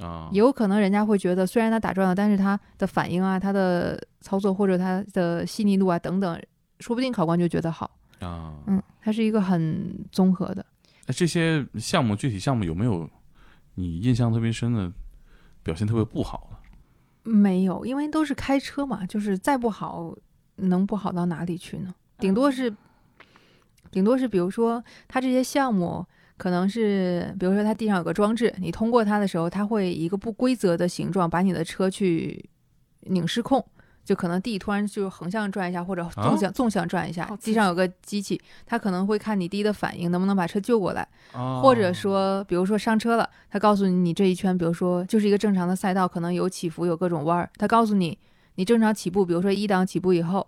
[0.00, 6.40] 啊，也有可能人家会觉得，虽然他打转了，但是他的反应啊、他的操作或者他的细腻度啊等等，
[6.80, 7.90] 说不定考官就觉得好。
[8.20, 10.64] 啊，嗯，它是一个很综合的。
[11.06, 13.08] 那这些项目具体项目有没有
[13.74, 14.92] 你印象特别深的，
[15.62, 17.30] 表现特别不好的？
[17.30, 20.14] 没有，因为都是开车嘛，就是再不好，
[20.56, 21.94] 能不好到哪里去呢？
[22.18, 22.74] 顶多是，
[23.90, 26.06] 顶多是，比如说他这些项目
[26.36, 32.48] 可能是，比如说它地上有个装置，你通过它的时候，它会以一个不规则的形状把你的车去
[33.00, 33.64] 拧失控。
[34.04, 47.48] 就可能地突然就横向转一下，或者纵向、纵向转一下地上有个机器，它可能会看你第一的反应能不能把车救过来，啊或者说，比如说上车了，它告诉你你这一圈，比如说就是一个正常的赛道，可能有起伏，有各种弯儿。
[47.56, 48.18] 他告诉你，
[48.56, 50.46] 你正常起步，比如说一档起步以后，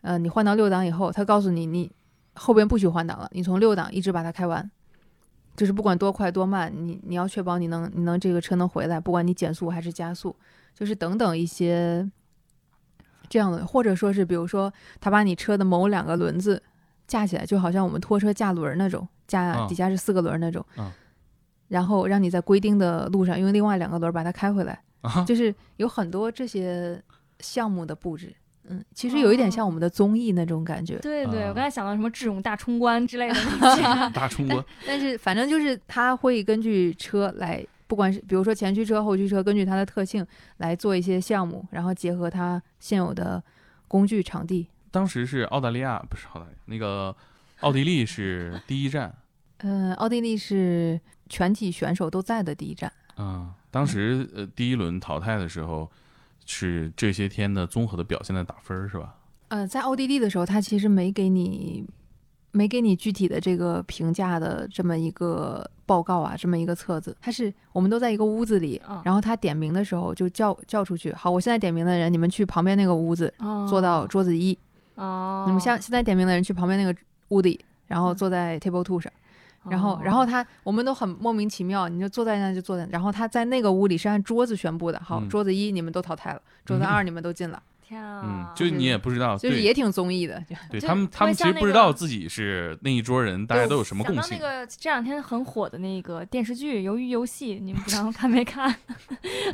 [0.00, 1.90] 呃，你换到六档以后，它告诉你你
[2.34, 4.68] 后边不许换挡了，你从六档一直把它开完，
[5.56, 10.34] 就是不管多快多慢，你你要确保你能你能这个车能回来，不管你减速还是加速，
[10.74, 12.08] 就是等等一些
[13.28, 16.62] 这样的，或者说是比如说他把你车的某两个轮子
[17.06, 19.66] 架起来，就好像我们拖车架轮儿那种，架啊。
[19.68, 20.92] 底下是四个轮儿那种，啊。
[21.68, 25.24] 然后让你在规定的路上用另外两个轮儿把它开回来，啊。
[25.24, 27.02] 就是有很多这些
[27.40, 28.34] 项目的布置。
[28.70, 31.48] 嗯，其实有一点像我们的综艺那种感觉，对对，啊。
[31.48, 34.62] 我刚才想到什么智勇大冲关之类的那些， 大冲关。
[34.86, 40.24] 但是反正就是他会根据车来，不管是比如说前驱车、后驱车，根据它的特性
[40.58, 43.42] 来做一些项目，然后结合它现有的
[43.88, 44.68] 工具、场地。
[44.90, 47.16] 当时是澳大利亚，不是澳大利亚，那个
[47.60, 49.12] 奥地利是第一站。
[49.58, 52.92] 嗯，奥地利是全体选手都在的第一站。
[53.16, 55.90] 啊，当时呃第一轮淘汰的时候，
[56.46, 59.16] 是这些天的综合的表现的打分儿是吧？
[59.48, 61.84] 呃，在奥地利的时候，他其实没给你
[62.50, 67.16] 没给你具体的这个评价的这么一个报告啊，这么一个册子。
[67.20, 71.12] 他是我们都在一个屋子里，嗯然后他点名的时候就叫叫出去。
[71.12, 73.32] 好，我现在点名的人，你们去旁边那个屋子
[73.68, 74.56] 坐到桌子一。
[74.94, 79.12] 哦，你们现现在点名的人去旁边那个屋里，然后坐在 table two 上。
[79.68, 84.98] 然后，然后他我们都很莫名其妙，你就坐在那就坐在，然后他在那个屋里是按桌子宣布的。
[85.04, 90.38] 好，嗯桌子一你们都淘汰了，桌子二你们都进了，天嗯啊，，就你也不知道，就是也挺综艺的。
[90.48, 94.60] 就就对他们，他们其实不知道自己是那一桌人，大家都有什么共性想到那。
[94.60, 98.74] 个这两天很火的那个电视剧《鱿鱼游戏》，你们不知道看没看？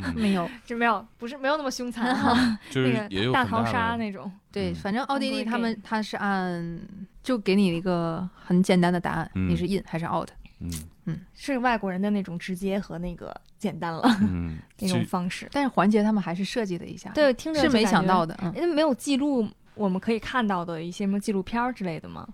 [0.01, 4.29] 嗯没有， 这没有，不是没有那么凶残哈， 就是也有大逃杀那种。
[4.51, 6.79] 对，嗯反正奥地利他们他是按
[7.23, 10.29] 就给你一个很简单的答案，嗯你是 in 还是 out。
[10.59, 15.47] 嗯是外国人的那种直接和那个简单了嗯， 那种方式。
[15.51, 22.27] 但是环节他们还是设计了一下，，对，听着是没想到的，嗯，因为没有记录我们可以看到的一些什么纪录片之类的吗？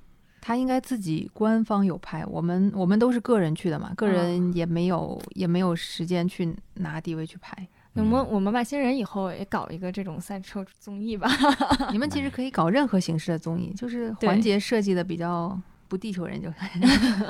[0.44, 7.56] 他应该自己官方有拍，我们我们都是个人去的嘛，个啊人也没有也没有时间去拿地位去拍。
[7.94, 11.30] 我们嗯我们外星人以后也搞一个这种赛车综艺吧。
[11.92, 16.50] 你们其实可以搞任何形式的综艺，就是环节设计的比较不地球人就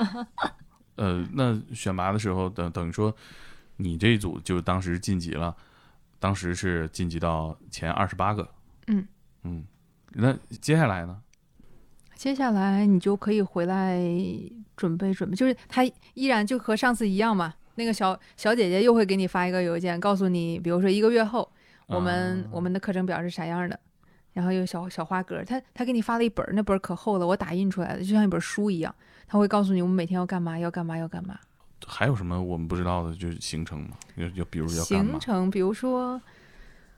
[0.96, 3.14] 呃，那选拔的时候，等等于说，
[3.82, 5.54] 你这一组就当时晋级了，
[6.18, 8.48] 当时是晋级到前二十八个。
[8.86, 9.06] 嗯
[9.42, 9.64] 嗯，
[10.12, 11.20] 那接下来呢？
[12.14, 14.00] 接下来你就可以回来
[14.76, 15.82] 准备准备，就是他
[16.14, 17.52] 依然就和上次一样嘛。
[17.74, 21.50] 那个小小姐姐又会给你发一个邮件，告诉你，比如说一个月后，
[21.86, 23.80] 我们、啊我们的课程表是啥样的，
[24.34, 28.94] 然后有小小花格，他他给你发了一本，那本可厚了，我打印出来的，就像一本书一样。
[29.26, 31.40] 他会告诉你我们每天要干嘛，要干嘛，要干嘛。
[31.86, 33.96] 还有什么我们不知道的，就是行程嘛？
[34.16, 34.82] 就就比如要？
[34.82, 36.20] 行程，比如说，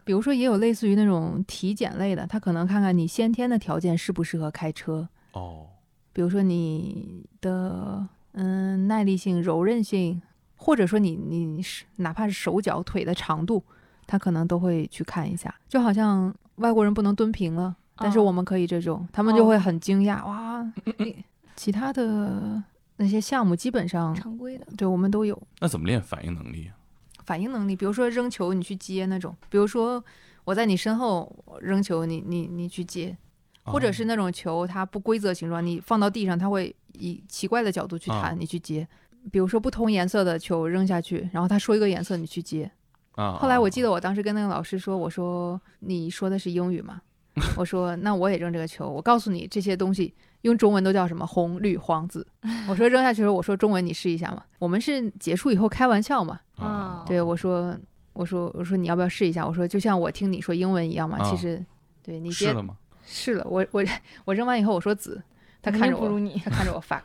[0.05, 5.67] 比如说也有类似于那种体检类的，他可能看看你先天的条件适不适合开车，哦，
[6.13, 10.21] 比如说你的嗯耐力性、柔韧性，
[10.57, 13.63] 或者说你你是哪怕是手脚腿的长度，
[14.07, 15.55] 他可能都会去看一下。
[15.69, 20.73] 就好像外国人不能蹲平了，但是哦我们可以这种，他们就会哦很惊讶、哇！
[21.57, 22.63] 其他的
[22.97, 24.67] 那些项目基本上常规的。
[24.77, 25.41] 对我们都有。
[25.61, 26.77] 那怎么练反应能力啊？
[27.25, 30.05] 反应能力，比如说扔球你去接那种，比如说
[30.45, 33.17] 我在你身后扔球你你你去接，
[33.63, 38.87] 或者是哦那种球它不规则形状，你放到地上它会以奇怪的角度去弹，啊你去接。
[39.33, 42.71] 比如说不同颜色的球扔下去，然后他说一个颜色你去接。
[43.13, 47.01] 啊，后来我记得得我当时跟那个老师说，我说你说的是英语吗？
[47.57, 50.13] 我说那我也扔这个球，我告诉你这些东西
[50.45, 52.27] 用中文都叫什么红绿黄紫。
[52.69, 54.43] 我说扔下去的时候，我说中文你试一下嘛。
[54.59, 57.77] 我们是结束以后开玩笑嘛，啊，啊，对我说，
[58.13, 59.47] 我说我说你要不要试一下？
[59.47, 61.65] 我说就像我听你说英文一样嘛，啊其实
[62.03, 62.77] 对你接试了吗？
[63.07, 63.85] 试了，我我
[64.25, 65.23] 我扔完以后我说紫，
[65.61, 66.39] 他看着我，不如你。
[66.45, 67.03] 他看着我 fuck，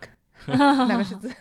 [0.87, 1.29] 哪个是紫？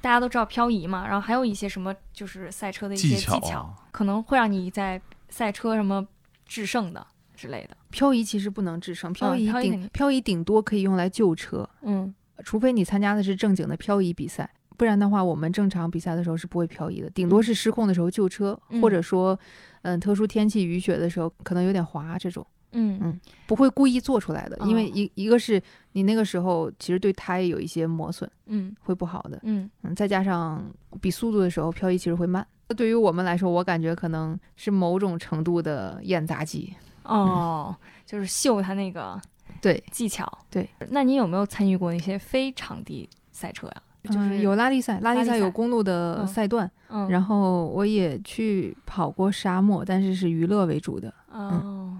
[0.00, 6.06] 大家都知道漂移嘛，然后还有一些什么就是赛车的一些技巧可能会让你在赛车什么
[6.46, 7.04] 制胜的
[7.38, 7.76] 之类的。
[7.90, 12.12] 漂移其实不能制胜，漂移顶、漂移顶多可以用来救车，嗯
[12.44, 19.38] 除非你参加的是正经的漂移比赛，不然的话，我们正常比赛的时候是不会漂移的，顶多是失控的时候救车，嗯或者说，
[19.82, 25.60] 嗯，特殊天气雨雪的时候可能有点滑这种，嗯嗯不会故意做出来的，因为哦一一个是
[25.92, 30.64] 你那个时候其实对胎有一些磨损，嗯会不好的，嗯嗯，再加上
[31.00, 32.46] 比速度的时候漂移其实会慢。
[32.76, 36.72] 对于我们来说，我感觉可能是某种程度的验杂技。
[37.08, 39.20] 哦，就是秀他那个
[39.60, 40.30] 对，技巧。
[40.50, 43.82] 对，那你有没有参与过那些非场地赛车呀？
[44.04, 51.12] 就是嗯有拉力赛，拉力赛赛有公路的嗯赛段，嗯，然后我也去跑过沙漠，但是是娱乐为主的。
[51.30, 51.98] 哦，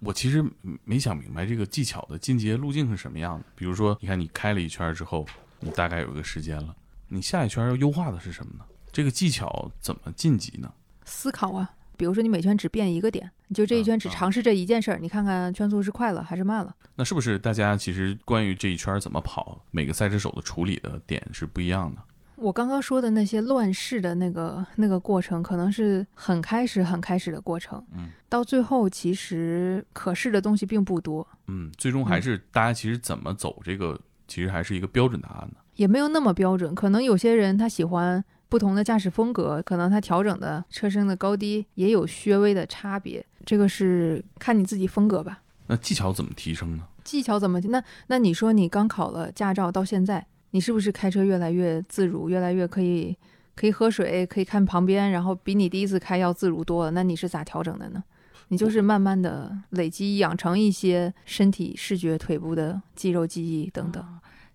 [0.00, 0.42] 我其实
[0.84, 3.44] 没想明白这个技巧的进阶路径是什么样的。
[3.54, 5.26] 比如说，你看你开了一圈之后，
[5.60, 6.74] 你大概有一个时间了，
[7.08, 8.64] 你下一圈要优化的是什么呢？
[8.92, 10.72] 这个技巧怎么晋级呢？
[11.04, 11.70] 思考啊，
[12.02, 16.74] 比如说你每圈只变一个点，你就这一圈只尝试这一件事儿，你看看圈速是快了还是慢了。
[16.96, 22.02] 那是不是大家其实关于这一圈怎么跑，每个赛车手的处理的点是不一样的？
[22.34, 33.96] 我刚刚说的那些乱试的那个那个过程，可能是很开始很开始的过程，嗯到最后其实可试的东西并不多，嗯，最终还是大家其实怎么走这个，
[34.26, 35.54] 其实还是一个标准答案呢。
[35.76, 36.74] 也没有那么标准。
[36.74, 38.22] 可能有些人他喜欢
[38.52, 45.40] 不同的驾驶风格，可能它调整的车身的高低也有略微的差别，这个是看你自己风格吧。
[45.68, 46.86] 那技巧怎么提升呢？
[47.02, 47.58] 技巧怎么？
[47.62, 53.16] 那那你说你刚考了驾照到现在，你是不是开车越来越自如，越来越可以
[53.54, 56.90] 可以喝水，可以看旁边，然后比你第一次开要自如多了？
[56.90, 58.04] 那你是咋调整的呢？
[58.48, 64.06] 你就是慢慢的累积，养成一些身体视觉、腿部的肌肉记忆等等。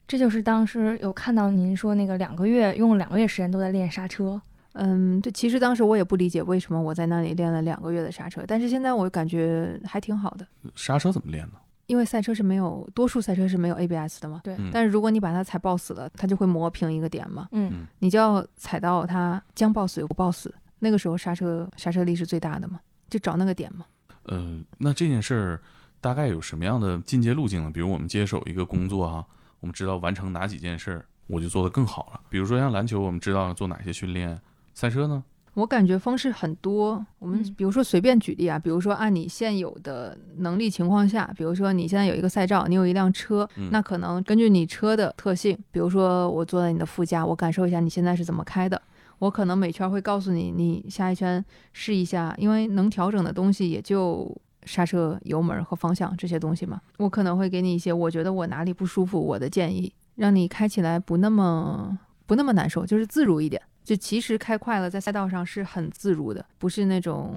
[0.08, 4.42] 哦这就是当时有看到您说那个两个月用了两个月时间都在练刹车。
[4.80, 11.54] 嗯，对，其实当时我也不理解为什么我在那里练了两个月的刹车，但是现在我感觉还挺好的，刹车怎么练呢？
[11.88, 14.42] 因为赛车是没有，多数赛车是没有 ABS 的嘛。
[14.44, 17.48] 对，嗯但是如果你把它踩爆死了，它就会磨平一个点嘛。
[17.52, 22.80] 嗯你就要踩到它将爆死又不爆死，那个时候刹车刹车力是最大的嘛，
[23.10, 23.86] 就找那个点嘛。
[24.24, 25.62] 呃，那这件事儿
[26.00, 27.72] 大概有什么样的进阶路径呢？
[27.74, 29.26] 比如我们接手一个工作啊，
[29.60, 32.22] 我们知道完成哪几件事儿，我就做得更好了。
[32.30, 34.36] 比如说像篮球，我们知道做哪些训练；
[34.74, 35.24] 赛车呢？
[35.54, 48.80] 我感觉方式很多，我们嗯比如说随便举例啊，比如说按你现有的能力情况下，比如说你现在有一个赛照，你有一辆车，嗯那可能根据你车的特性，比如说我坐在你的副驾，我感受一下你现在是怎么开的，
[49.18, 51.44] 我可能每圈会告诉你，你下一圈
[51.74, 54.32] 试一下，因为能调整的东西也就
[54.68, 56.82] 刹车、油门和方向这些东西嘛。
[56.98, 63.60] 我可能会给你一些我觉得我哪里不舒服，我的建议，让你开起来不那么不那么难受，就是自如一点。
[63.84, 67.36] 就其实开快了，在赛道上是很自如的，不是那种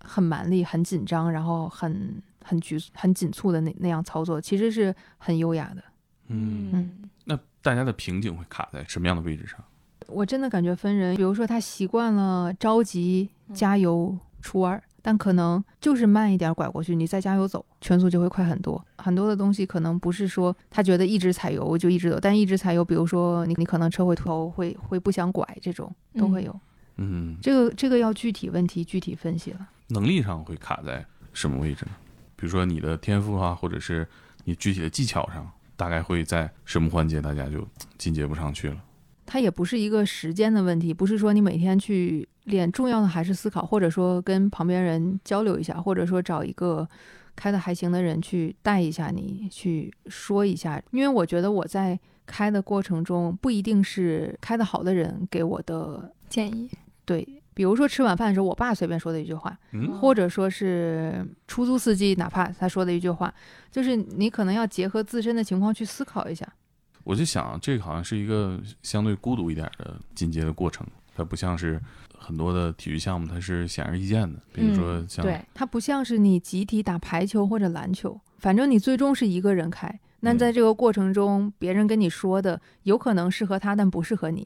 [0.00, 5.82] 很蛮力、很紧张，然后很很局很紧促的那那样操作，其实是很优雅的。
[6.28, 6.90] 嗯，嗯
[7.24, 9.58] 那大家的瓶颈会卡在什么样的位置上？
[10.08, 18.84] 我真的感觉分人，比如说他习惯了着急加油出弯儿，但可能就是慢一点拐过去，你再加油走，圈速就会快很多。
[18.98, 26.60] 很多的东西可能不是说他觉得一直踩油就一直走，但一直踩油，比如说你你可能车会头会会不想拐，这种都会有。
[26.96, 29.68] 嗯，这个这个要具体问题具体分析了。
[29.86, 31.92] 能力上会卡在什么位置呢？
[32.34, 34.04] 比如说你的天赋啊，或者是
[34.42, 37.64] 你具体的技巧上，大概会在什么环节大家就
[37.96, 38.82] 进阶不上去了？
[39.24, 46.88] 它也不是一个时间的问题，不是说你每天去练，重要的还是思考，或者说跟旁边人交流一下，或者说找一个
[47.36, 50.82] 开的还行的人去带一下你，去说一下。
[50.90, 56.70] 因为我觉得我在开的过程中，不一定是开的好的人给我的建议。
[57.04, 63.32] 对，比如说吃晚饭的时候，我爸随便说的一句话，嗯或者说是出租司机，哪怕他说的一句话，
[63.70, 66.46] 就是你可能要结合自身的情况去思考一下。
[67.04, 70.84] 我就想，这个好像是一个相对孤独一点的进阶的过程，
[71.14, 71.80] 它不像是
[72.26, 74.40] 很多的体育项目，它是显而易见的。
[74.52, 79.88] 比如说像、对，它不像是你集体打排球或者篮球，反正你最终是一个人开。
[80.20, 84.42] 那嗯在这个过程中，别人跟你说的有可能适合他，但不适合你；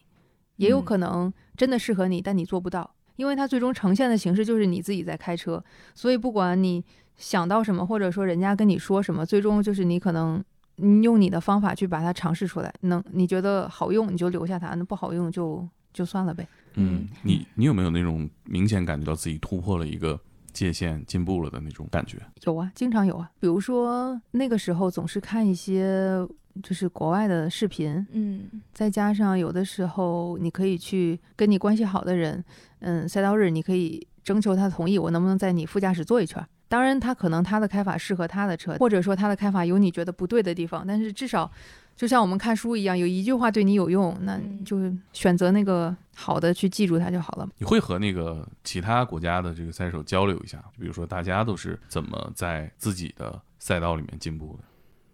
[0.57, 5.65] 也有嗯可能真的适合你，但你做不到，因为它最终呈现的形式就是你自己在开车。
[5.95, 6.85] 所以不管你
[7.17, 10.45] 想到什么，或者说人家跟你说什么，最终就是你可能
[10.77, 12.75] 你用你的方法去把它尝试出来。
[12.83, 16.47] 能你觉得好用，你就留下它；那不好用就就算了呗。
[16.81, 20.19] 嗯，你你有没有那种明显感觉到自己突破了一个
[20.53, 22.19] 界限、进步了的那种感觉？
[22.45, 23.31] 有啊，经常有啊。
[23.39, 26.27] 比如说那个时候总是看一些
[26.63, 32.45] 就是国外的视频，嗯再加上有的时候你可以去跟你关系好的人，
[32.81, 36.45] 嗯，赛道日你可以征求他同意，我能不能在你副驾驶坐一圈？
[36.69, 41.51] 当然，他可能他的开法适合他的车，或者说他的开法有你觉得不对的地方，但是至少
[42.01, 44.79] 就像我们看书一样，有一句话对你有用，那嗯就
[45.13, 47.47] 选择那个好的去记住它就好了。
[47.59, 54.65] 你会和那个其他国家的这个赛手交流一下，比如说大家都是怎么在自己的赛道里面进步的？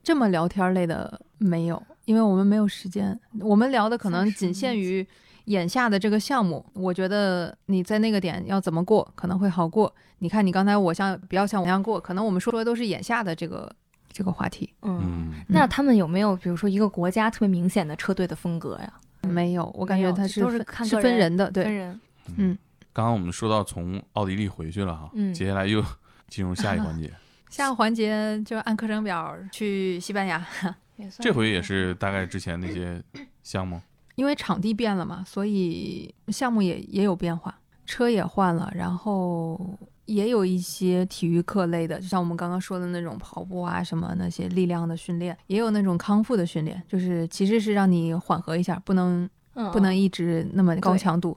[0.05, 3.18] 这么聊天类的没有，因为我们没有时间。
[3.41, 5.05] 我们聊的可能仅限于
[5.47, 6.64] 眼下的这个项目。
[6.72, 9.93] 我觉得你在那个点要怎么过可能会好过。
[10.20, 13.74] 你看你刚才我像比较像我那样过，可能我们说的都是眼下的这个
[14.16, 14.72] 这个话题。
[14.80, 14.98] 嗯。
[15.02, 18.92] 嗯，那他们有没有比如说一个国家特别明显的车队的风格呀？
[19.20, 22.00] 没有，我感觉它有都是看分人的，对分人。
[22.36, 22.56] 嗯，
[22.92, 25.84] 刚刚我们说到从奥地利回去了哈，嗯接下来又
[26.28, 27.12] 进入下一环节，
[27.50, 30.46] 下个环节就按课程表去西班牙，
[31.20, 33.02] 这回也是大概之前那些
[33.42, 33.80] 项目，
[34.14, 51.36] 因为场地变了嘛，所以项目也也有变化，车也换了，然后也有一些体育课类的，就像我们刚刚说的那种跑步啊什么那些力量的训练，也有那种康复的训练，就是其实是让你缓和一下，不能嗯不能一直那么高强度。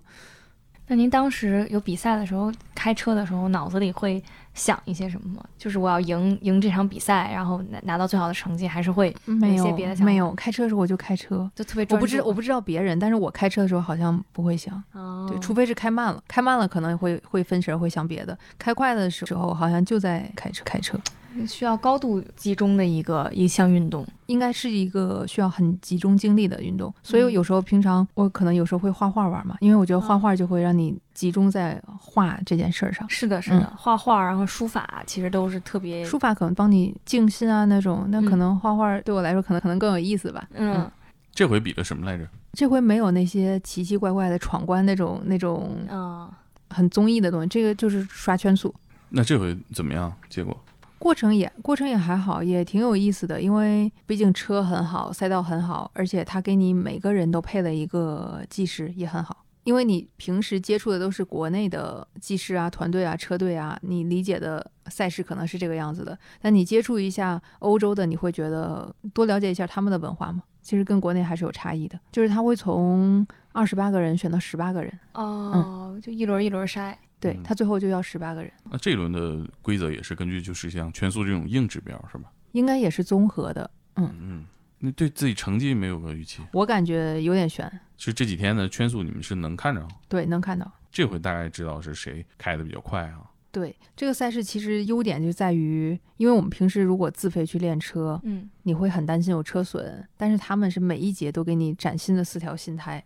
[0.89, 4.21] 那您当时有比赛的时候，开车的时候，脑子里会
[4.55, 5.43] 想一些什么吗？
[5.55, 11.49] 就是我要赢赢这场比赛，然后拿拿到最好的成绩，还是会没有有一些别的想法没有，开车的时候我就开车。
[11.55, 18.35] 就特别我不知我不知道别人，但是我开车的时候好像不会想，哦对，除非是开慢了，开慢了可能会会分神，会想别的。
[18.57, 20.99] 开快的时候好像就在开车开车。
[21.47, 24.05] 需要高度集中的一个一项运动。
[24.27, 33.09] 应该是一个需要很集中精力的运动，所以我有时候平常我可能有时候会画画玩嘛，因为我觉得画画就会让你集中在画这件事儿上。
[33.09, 40.47] 是的，是的，画画然后书法其实都是特别书法可能帮你静心啊那种，那可嗯能画画对我来说可能可能更有意思吧。
[40.53, 40.89] 嗯
[41.33, 42.27] 这回比的什么来着？
[42.53, 46.29] 这回没有那些奇奇怪怪的闯关那种那种嗯
[46.69, 48.73] 很综艺的东西，这个就是刷圈速。
[49.09, 50.13] 那这回怎么样？
[50.29, 50.55] 结果
[50.99, 59.45] 过程也过程也还好，也挺有意思的，因为毕竟车很好，赛道很好，而且他给你每个人都配了一个技师，也很好。
[59.63, 66.17] 因为你平时接触的都是国内的技师啊、团队啊、车队啊，你理解的赛事可能是这个样子的。
[66.41, 70.43] 但你接触一下欧洲的，你会觉得多了解一下他们的文化嘛？
[70.61, 76.95] 其实跟国内还是有差异的，就是他会从二十八个人选到十八个人，哦，就一轮一轮筛。
[77.19, 82.31] 对嗯他最后就要十八个人，那这一轮的规则也是根据就是像圈速这种硬指标是吧？
[82.53, 83.69] 应该也是综合的。
[83.95, 84.45] 嗯嗯，
[84.79, 86.41] 那对自己成绩没有个预期。
[86.53, 90.71] 我感觉有点悬，是这几天的圈速你们是能看着，对，能看到。
[90.91, 93.21] 这回大概知道是谁开的比较快啊？
[93.51, 103.03] 对这个赛事，其实优点就在于，因为我们平时如果自费去练车，嗯你会很担心有车损，但是他们是每一节都给你崭新的四条新胎，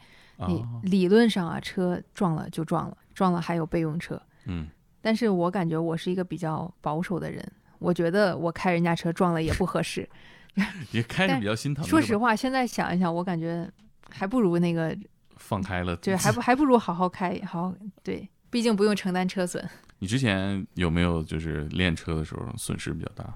[0.47, 4.21] 你啊，理论上啊，车撞了就撞了，撞了还有备用车。
[4.45, 4.67] 嗯，
[5.01, 7.45] 但是我感觉我是一个比较保守的人，
[7.79, 10.07] 我觉得我开人家车撞了也不合适。
[10.91, 11.83] 也开着比较心疼。
[11.83, 13.67] 说实话，现在想一想，我感觉
[14.09, 14.95] 还不如那个，
[15.37, 19.67] 放开了，对，还不还不如好好开，好好对，毕竟不用承担车损。
[19.97, 23.33] 你之前有没有就是练车的时候损失比较大？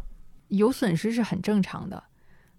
[0.49, 2.03] 有损失是很正常的，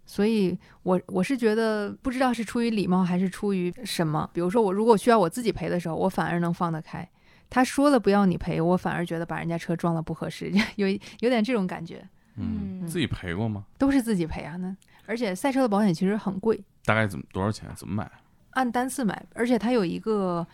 [0.09, 4.29] 所以我我是觉得不知道是出于礼貌还是出于什么。
[4.33, 7.07] 比如说我如果需要我自己赔的时候，我反而能放得开。
[7.51, 10.89] 他说了不要你赔，我反而觉得把人家车撞了不合适， 有
[11.21, 12.03] 有点这种感觉。
[12.37, 13.67] 嗯，嗯自己赔过吗？
[13.77, 17.71] 都是自己赔啊，那而且赛车的保险其实很贵，大概怎么多少钱？
[17.77, 18.11] 怎么买？
[18.53, 20.47] 按单次买，而且它有一个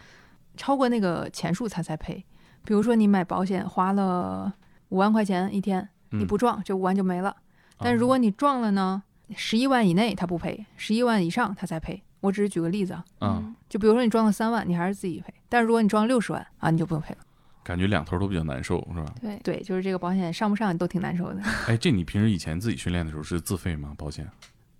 [0.57, 2.24] 超过那个钱数它才赔。
[2.64, 4.52] 比如说你买保险花了
[4.88, 7.36] 五万块钱一天，你嗯不撞这五万就没了。
[7.78, 9.02] 但如哦果你撞了呢，
[9.36, 12.02] 十一万以内他不赔，十一万以上他才赔。
[12.20, 17.18] 我只是举个例子啊，嗯，就比如说你撞了三万，你还是自己赔；但是如果你撞了六十万啊，你就不用赔了。
[17.62, 19.14] 感觉两头都比较难受，是吧？
[19.20, 23.94] 对，对，就是这个保险上不上都挺难受的， 哎，这你平时以前自己训练的时候是自费吗？
[23.96, 24.26] 保险？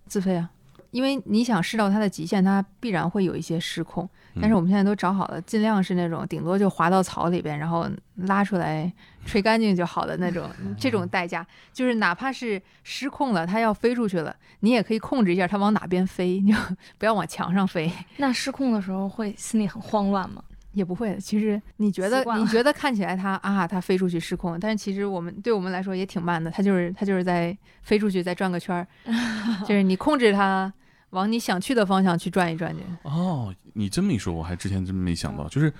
[0.07, 0.49] 自费啊。
[0.95, 4.05] 因为你想试到它的极限，它必然会有一些失控。
[4.05, 7.85] 嗯但是我们现在都找好了，尽量是那种顶多就滑到草里边，然后
[8.15, 8.91] 拉出来
[9.25, 10.49] 吹干净就好的那种。
[10.77, 16.57] 这种代价就是哪怕是失控了，它要飞出去了，你也可以控制一下它往哪边飞，你就
[16.97, 17.91] 不要往墙上飞。
[18.15, 20.41] 那失控的时候会心里很慌乱吗？
[20.73, 28.85] 也不会，其实你觉得你觉得看起来它啊，它飞出去失控，但是其实我们对我们来说也挺慢的，它就是它就是在飞出去再转个圈儿，
[29.65, 30.71] 就是你控制它
[31.11, 32.83] 往你想去的方向去转一转去。
[33.03, 35.73] 哦，你这么一说，我还之前真没想到，就是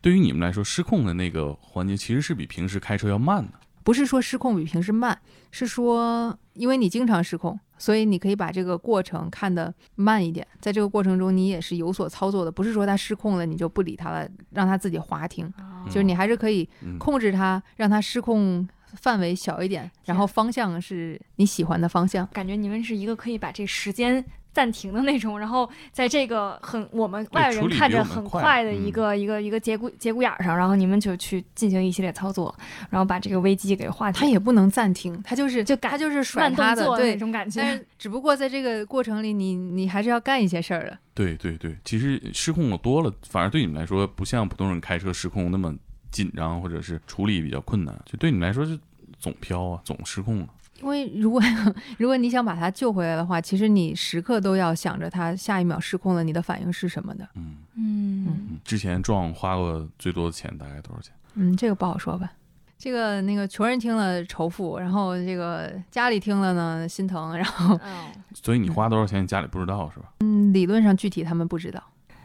[0.00, 3.52] 对于你们来说，失控的那个环节其实是比平时开车要慢的。
[3.84, 5.16] 不是说失控比平时慢，
[5.52, 10.44] 是说因为你经常失控，所以你可以把这个过程看得慢一点。
[10.60, 15.48] 在这个过程中，你也是有所操作的，不是说它失控了你就不理它了，让它自己滑停，
[15.86, 22.26] 就是你还是可以嗯，控制它，让它失控范围小一点，然后方向是你喜欢的方向。
[22.32, 24.24] 感觉你们是一个可以把这时间
[24.56, 32.54] 暂停的那种，然后在这个很我们外人看着很快的嗯一个、一个一个节骨节骨眼儿上，然后你们就去进行一系列操作，
[32.88, 34.18] 然后把这个危机给化解。
[34.18, 37.18] 它也不能暂停，他就是就感它就是甩慢它的，对那。
[37.18, 37.60] 种感觉。
[37.60, 40.98] 但是 只不过在这个过程里你，你还是要干一些事儿的。
[41.12, 45.74] 对对对，其实失控的多了，反而对你们来说不像普通人开车失控那么
[46.10, 48.72] 紧张，或者是处理比较困难，就对你们来说就
[49.18, 50.48] 总飘啊，总失控啊。
[50.82, 51.40] 因为如果
[51.98, 57.28] 如果你想把他救回来的话，其实你时刻都要想着他下一秒失控了，你的反应是什么的。
[57.34, 61.12] 嗯嗯，嗯，之前撞花过最多的钱大概多少钱？
[61.34, 62.32] 嗯，这个不好说吧。
[62.78, 70.12] 这个那个穷人听了仇富，然后这个家里听了呢心疼，然后哦，所以你花多少钱家里不知道是吧？
[70.20, 71.82] 嗯，理论上具体他们不知道，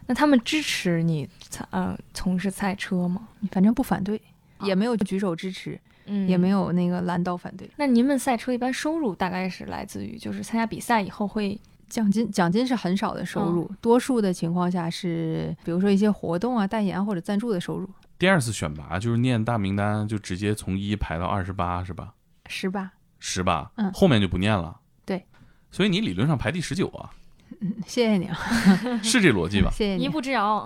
[0.07, 1.27] 那他们支持你
[1.69, 3.29] 呃从事赛车吗？
[3.49, 4.21] 反正不反对，
[4.59, 5.79] 也没有举手支持，
[6.11, 6.51] 嗯，也没。
[6.51, 7.69] 有那个拦道反对。
[7.77, 11.57] 那您们赛车一般收入大概是来自于就是参加比赛以后会
[11.87, 17.89] 奖金奖金是很少的收入，多数的情况下是比如说一些活动啊、代言啊或者赞助的收入。
[18.19, 22.13] 第二次选拔就是念大名单，就直接从一排到二十八是吧？
[22.47, 24.77] 十八，十八，嗯后面就不念了。
[25.05, 25.25] 对，
[25.71, 27.09] 所以你理论上排第十九啊，
[27.87, 28.37] 谢谢你啊，
[29.01, 29.71] 是这逻辑吧？
[29.73, 30.03] 谢谢你。
[30.03, 30.65] 一步之遥。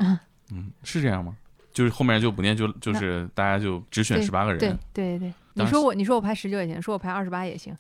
[0.52, 1.38] 嗯，是这样吗？
[1.76, 4.58] 就是后面就不念，就就是大家就只选十八个人，
[4.94, 7.78] 对对对，你说我你说我排十九也行，说我排二十八也行。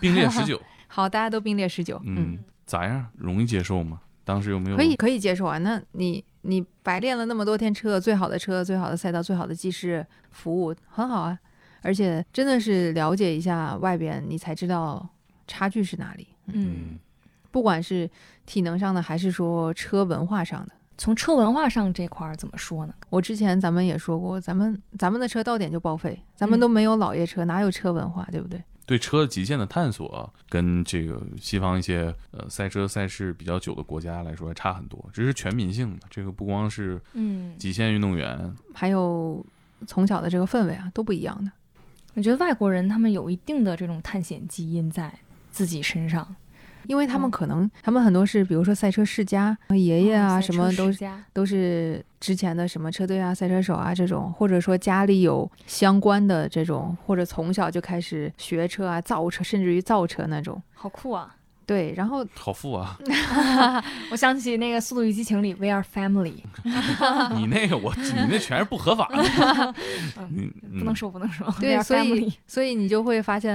[0.00, 0.60] 并列十九。
[0.88, 3.06] 好，大家都并列十九，嗯，咋样？
[3.16, 4.00] 容易接受吗？
[4.24, 4.76] 当时有没有？
[4.76, 5.58] 可以可以接受啊。
[5.58, 11.38] 那你你白练了那么多天车，最好的车、最好的赛道、最好的技师服务，很好啊。
[11.82, 15.08] 而且真的是了解一下外边，你才知道
[15.46, 16.26] 差距是哪里。
[16.46, 16.98] 嗯，
[17.52, 18.10] 不管是
[18.44, 20.72] 体能上的，还是说车文化上的。
[20.98, 22.94] 从车文化上这块儿怎么说呢？
[23.10, 28.62] 我之前咱们也说过，咱们咱们的车到点就报废，咱们嗯都没有老爷车，哪有车文化，对不对？
[28.86, 36.06] 对车极限的探索，跟这个西方一些呃赛车赛事比较久的国家来说还差很多，这是全民性的。
[36.08, 39.44] 这个不光是嗯，极限运动员，还有
[39.88, 41.50] 从小的这个氛围啊，都不一样的。
[42.14, 45.12] 我觉得外国人他们有一定的这种探险基因在
[45.50, 46.36] 自己身上，
[46.88, 50.90] 因为他们嗯可能，他们很多是，比如说赛车世家，爷爷啊，哦什么都
[51.32, 60.60] 都是之前的什么车队啊、赛车手啊这种，或者说家里有相关的这种，或者从小就开始学车啊、造车，甚至于造车那种。
[60.74, 61.35] 好酷啊！
[61.66, 62.96] 对，然后好富啊！
[64.12, 66.36] 我想起那个《速度与激情》里 We Are Family，
[67.36, 69.74] 你那个我，你那全是不合法的。
[70.16, 70.48] 嗯，
[70.78, 72.34] 不能说不能说对所以 Family。
[72.46, 73.52] 所以你就会发现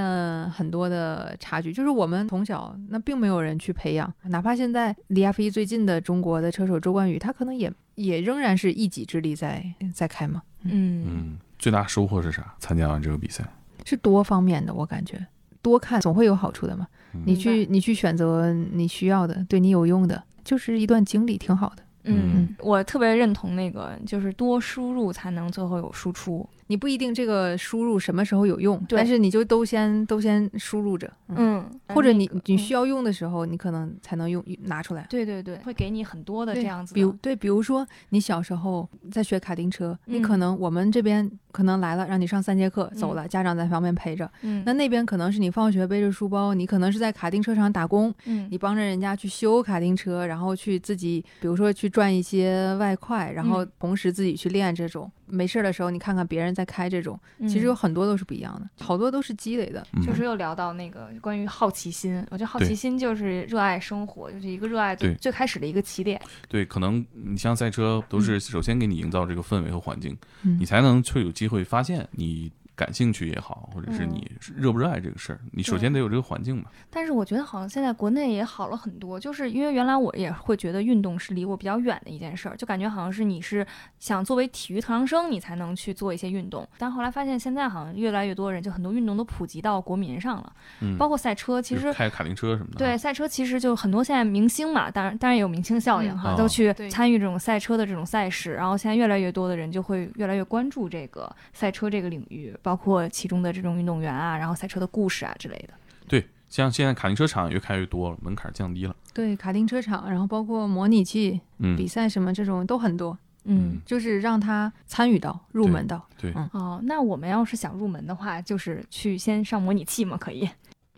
[0.52, 12.54] 很多的差距，就是我们从小那并没有人去培养，哪怕现在离 F 一最近的中国的车手周冠宇，他可能也也仍然是一己之力在在开嘛，嗯嗯，最大收获是啥？
[12.60, 13.46] 参加完这个比赛，
[13.86, 15.26] 是多方面的，我感觉
[15.62, 16.86] 多看总会有好处的嘛。
[17.14, 21.84] 嗯你去你去选择你需要的，对你有用的，就是一段经历，挺好的。
[22.04, 26.48] 嗯，我特别认同那个，就是多输入才能最后有输出。
[26.72, 35.06] 你不一定这个输入什么时候有用，但是你就都先都先输入着，嗯，或者你那个你需要用的时候，你可能才能用拿出来。
[35.10, 36.94] 对对对，会给你很多的这样子。
[36.94, 44.32] 比如对，比如说你小时候在学卡丁车，你嗯可能我们这边可能来了，让你上三节课，走嗯了，家长在旁边陪着。
[44.44, 55.12] 嗯，那那边可能是你放学背着书包，你可能是在卡丁车场打工，嗯你帮着人家去修卡丁车，然后去自己，比如说去赚一些外快，然后嗯同时自己去练这种。
[55.32, 59.86] 没事儿的时候，你看看别人在开这种，其实有嗯很多都是不一样的，好多都是积累的。
[59.94, 66.20] 嗯就是又聊到那个关于好奇心，我觉得好奇心就是热爱生活，就是一个热爱最最开始的一个起点。
[66.48, 72.52] 对，可能你像赛车都是首先给你营造这个氛围和环境，嗯你才能去有机会发现你
[72.82, 74.10] 感兴趣也好，或者是嗯。
[74.12, 75.40] 你热不热爱这个事儿。
[75.52, 76.64] 你首先得有这个环境嘛。
[76.90, 83.66] 但是我觉得好像现在国内也好了很多，就是因为原来我也会觉得运动是离我比较远的一件事儿，就感觉好像是你是
[84.00, 92.78] 想作为体育特长生你才能去做一些运动，但后来发现现在好像越来越多人就很多运动都普及到国民上了，嗯，包括赛车，其实开卡丁车什么的。
[92.78, 105.74] 对，赛车其实就很多现在明星嘛，当然当然也有明星效应嗯哈，哦都去参与这种赛车的这种赛事，然后现在越来越多的人就会越来越关注这个赛车这个领域，包括其中的这种运动员啊，然后赛车的故事啊之类的。
[106.08, 108.96] 对像现在卡丁车场越开越多了，门槛降低了。
[109.14, 116.06] 对，卡丁车场，然后包括模拟器、嗯，比赛什么这种都很多，嗯就是让他参与到、入门到。
[116.20, 120.50] 对，嗯哦，那我们要是想入门的话，就是去先上模拟器嘛，可以？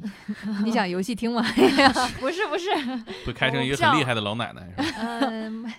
[0.65, 1.43] 你想游戏厅吗？
[2.19, 2.69] 不是不是，
[3.26, 4.97] 会开成一个很厉害的老奶奶，是吧？
[5.30, 5.71] 嗯，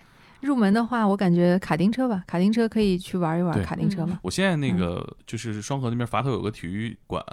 [0.44, 4.20] 入门的话，我感觉卡丁车吧，卡丁车可以去玩一玩卡丁车嘛。
[4.22, 7.24] 我现在那个就是双河那边垡头有个体育馆、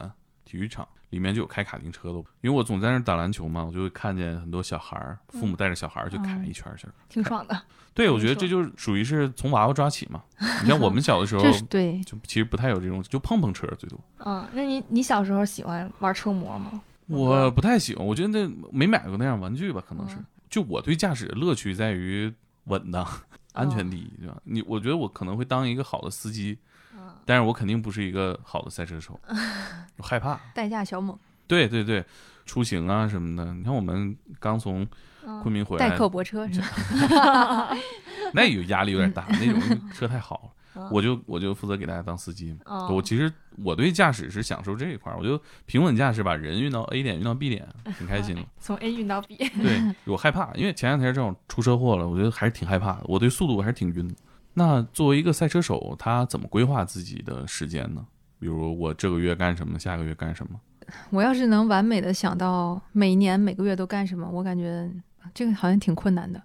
[0.45, 2.19] 体育场，里面就有开卡丁车的。
[2.41, 6.87] 因为我总在那儿打篮球嘛，我就会看见很多小孩儿，父母带着小孩儿去开嗯一圈儿去。
[7.09, 7.61] 挺爽的。
[7.93, 10.23] 对，我觉得这就是属于是从娃娃抓起嘛。
[10.63, 13.99] 你像我们小的时候 对，就其实不太有这种，就碰碰车最多。
[14.19, 16.81] 嗯，那你你小时候喜欢玩车模吗？
[17.07, 20.25] 我不太喜欢，我觉得那没买过那样玩具吧，可能是嗯。
[20.49, 22.33] 就我对驾驶的乐趣在于
[22.65, 23.07] 稳当，
[23.53, 24.37] 安全第一，对吧？
[24.43, 26.57] 你我觉得我可能会当一个好的司机，
[26.95, 29.19] 嗯但是我肯定不是一个好的赛车手，
[29.97, 30.39] 我害怕。
[30.53, 32.03] 代驾小猛，对对对，
[32.45, 34.87] 出行啊什么的，你看我们刚从
[35.25, 37.75] 嗯昆明回来，代客泊车是吧？
[38.33, 40.60] 那有压力有点大，那种车太好了。
[40.75, 42.59] 嗯我就我就负责给大家当司机嘛。
[42.65, 43.31] 哦我其实
[43.63, 47.67] 我对驾驶是享受这一块儿，我就平稳驾驶，把人运到 A 点运到 B 点，
[47.97, 48.41] 挺开心的。
[48.59, 53.01] 从 A 运到 B，对我害怕，因为前两天正好出车祸了，我觉得还是挺害怕的。
[53.05, 54.15] 我对速度还是挺晕的。
[54.53, 58.05] 那作为一个赛车手，他怎么规划自己的时间呢？
[58.39, 60.59] 比如我这个月干什么，下个月干什么？
[61.11, 64.89] 我要是能完美的想到每年每个月都干什么，我感觉
[65.33, 66.41] 这个好像挺困难的。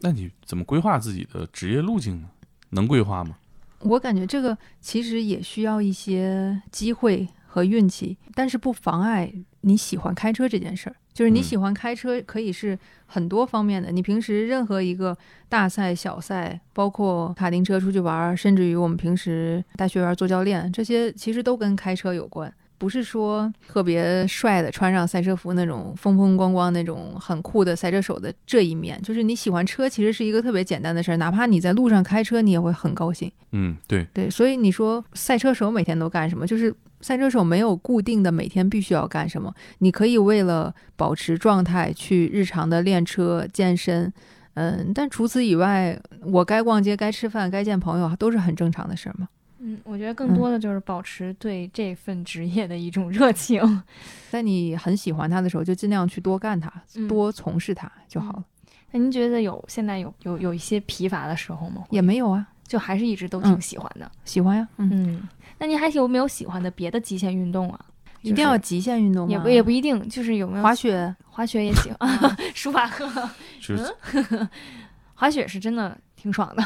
[0.00, 2.28] 那你怎么规划自己的职业路径呢？
[2.70, 3.36] 能规划吗？
[3.84, 10.96] 我感觉这个其实也需要一些机会和运气，但是不妨碍你喜欢开车这件事儿。
[11.12, 12.76] 就是你嗯喜欢开车，可以是
[13.06, 13.92] 很多方面的。
[13.92, 15.16] 你平时任何一个
[15.48, 22.52] 大赛、小赛，包括卡丁车出去玩儿，甚至于我们平时带学员做教练，这些其实都跟开车有关。
[22.84, 33.32] 不是说特别帅的穿上赛车服那种风风光光那种很酷的赛车手的这一面，就是你喜欢车，其实是一个特别简单的事儿，哪怕你在路上开车，你也会很高兴。
[33.52, 36.46] 嗯，对，对，所以你说赛车手每天都干什么？
[36.46, 44.12] 就是赛车手没有固定的每天必须要干什么，你可以为了保持状态去日常的练车、健身，
[44.52, 49.26] 嗯，但除此以外，我该逛街、该吃饭、该见朋友，都是很正常的事儿嘛。
[49.66, 53.82] 嗯，我觉得更多的就是保持对这份职业的一种热情。
[54.30, 58.44] 在你很喜欢它的时候，就尽量去多干它，嗯多从事它就好了。
[58.90, 61.84] 那您觉得有现在有有有一些疲乏的时候吗？
[61.90, 64.10] 也没有啊，就还是一直都挺嗯喜欢的。
[64.24, 67.80] 喜欢呀，嗯，嗯，那您还有没有喜欢的别的极限运动啊？
[68.20, 69.32] 一定要极限运动吗？
[69.32, 73.06] 也不也不一定，就是有没有滑雪，滑雪也行啊， 舒马赫，
[73.60, 73.94] 就是
[75.14, 76.64] 滑雪是真的挺爽的。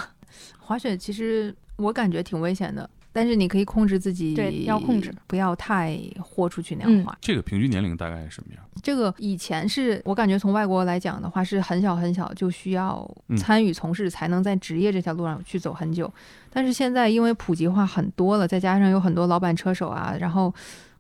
[0.58, 7.06] 滑雪其实我感觉挺危险的，但是你可以控制自己，对要控制，不要太豁出去那样嗯。
[7.20, 8.62] 这个平均年龄大概是什么样？
[8.82, 16.12] 这个以前是我感觉从外国来讲的话，是很小很小就需要嗯参与从事，才能在职业这条路上去走很久。
[16.50, 20.52] 但是现在因为普及化很多了，再加上有很多老板车手啊，然后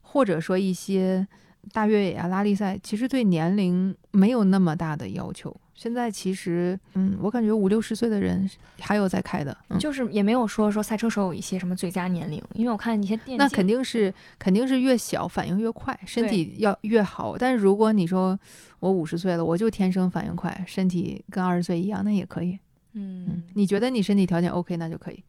[0.02, 1.26] 或者说一些
[1.72, 5.54] 大越野啊、拉力赛，其实对年龄没有那么大的要求。
[5.74, 8.50] 现在其实，嗯，我感觉五六十岁的人
[8.80, 17.38] 还有在开的，嗯，就是也没有说说赛车手有一些什么最佳年龄，因为我看一些电竞，那肯定是肯定是越小反应越快，身体要越好。
[17.38, 18.36] 但是如果你说
[18.80, 22.58] 我五十岁了，我就天生反应快，身体跟二十岁一样，那也可以。
[22.94, 25.22] 嗯嗯，，你觉得你身体条件 OK，那就可以。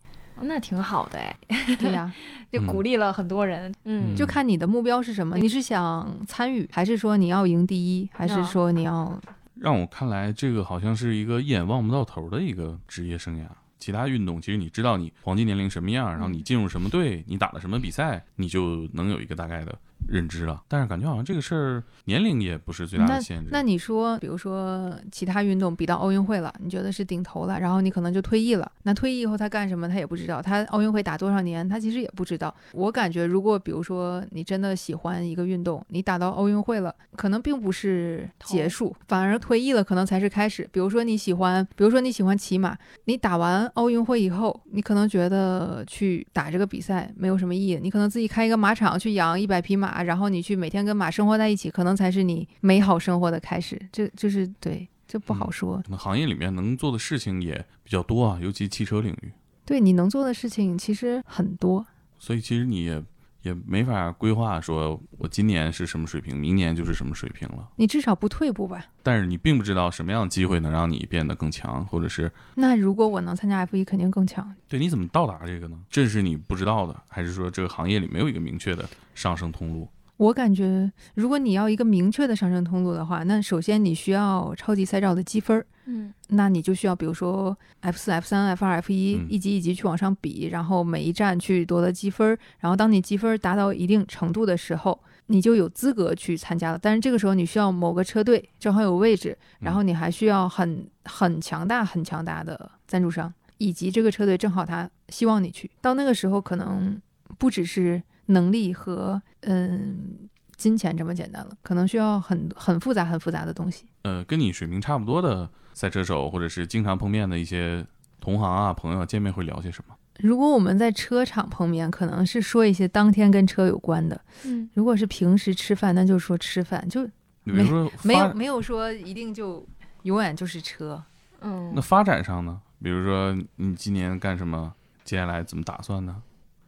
[0.43, 1.35] 那挺好的哎，
[1.79, 2.11] 对呀、
[2.51, 3.73] 就鼓励了很多人。
[3.85, 5.37] 嗯，就看你的目标是什么。
[5.37, 9.19] 你是想参与，还是说你要赢第一，还是嗯说你要？
[9.59, 13.45] 让我看来，这个好像是一个一眼望不到头的一个职业生涯。
[13.77, 19.73] 其他运动，其实你知道你黄金年龄什么样，然后你进入什么队，你打了什么比赛，你就能有一个大概的
[20.07, 20.61] 认知了。
[20.67, 23.49] 但是感觉好像这个事儿年龄也不是最大的限制。
[23.51, 28.71] 那你说，比如说其他运动比到奥运会了，你觉得是顶头了，然后你可能就退役了。
[28.83, 30.41] 那退役以后他干什么，他也不知道。
[30.41, 32.53] 他奥运会打多少年，他其实也不知道。
[32.73, 40.67] 我感觉，如果比如说你真的喜欢一个运动，你打到奥运会了，可能并不是结束，反而退役了可能才是开始。
[40.71, 53.79] 比如说你喜欢，比如说你喜欢骑马，你打完奥运会以后，你可能觉得去打这个比赛没有什么意义，你可能自己开一个马场去养一百匹马，然后你去每天跟马生活在一起，可能才是你美好生活的开始。
[53.91, 55.77] 这就是对，这不好说。
[55.83, 59.31] 可能行业里面能做的事情也比较多啊，尤其汽车领域。
[59.65, 61.85] 对你能做的事情其实很多。
[62.17, 63.03] 所以其实你也
[63.41, 67.69] 也没法规划说我今年是什么水平，明年就是什么水平了。
[67.77, 68.85] 你至少不退步吧？
[69.01, 74.53] 但是你并不知道什么样的机会能让你变得更强，或者是那如果我能参加 F 一，肯定更强。
[74.67, 75.77] 对你怎么到达这个呢？
[75.89, 79.89] 这是你不知道的，还是说这个行业里没有一个明确的上升通路？
[80.19, 96.77] 我感觉，如果你要一个明确的上升通路的话，那首先你需要超级赛照的积分儿，嗯那你就需要比如说 F 四、F 三、F 二、F 一嗯一级一级去往上比，然后每一站去夺得积分儿，然后当你积分儿达到一定程度的时候，你就有资格去参加了。
[96.81, 105.71] 但是这个时候你需要某个车队正好有位置，然后你还需要很很强大、很强大的赞助商，以及这个车队正好他希望你去。
[105.79, 107.01] 到那个时候，可能
[107.37, 113.85] 不只是能力和嗯金钱这么简单了，可能需要很很复杂、很复杂的东西。
[114.01, 117.85] 呃，跟你水平差不多的赛车手，或者是经常碰面的一些
[118.19, 119.95] 同行啊朋友，见面会聊些什么？
[120.19, 127.05] 如果我们在车场碰面，可能是说一些当天跟车有关的；嗯，如果是平时吃饭，那就说吃饭，就
[127.45, 129.65] 比如说没有没有说一定就
[130.03, 131.01] 永远就是车。
[131.41, 132.59] 嗯那发展上呢？
[132.83, 134.73] 比如说你今年干什么？
[135.05, 136.21] 接下来怎么打算呢？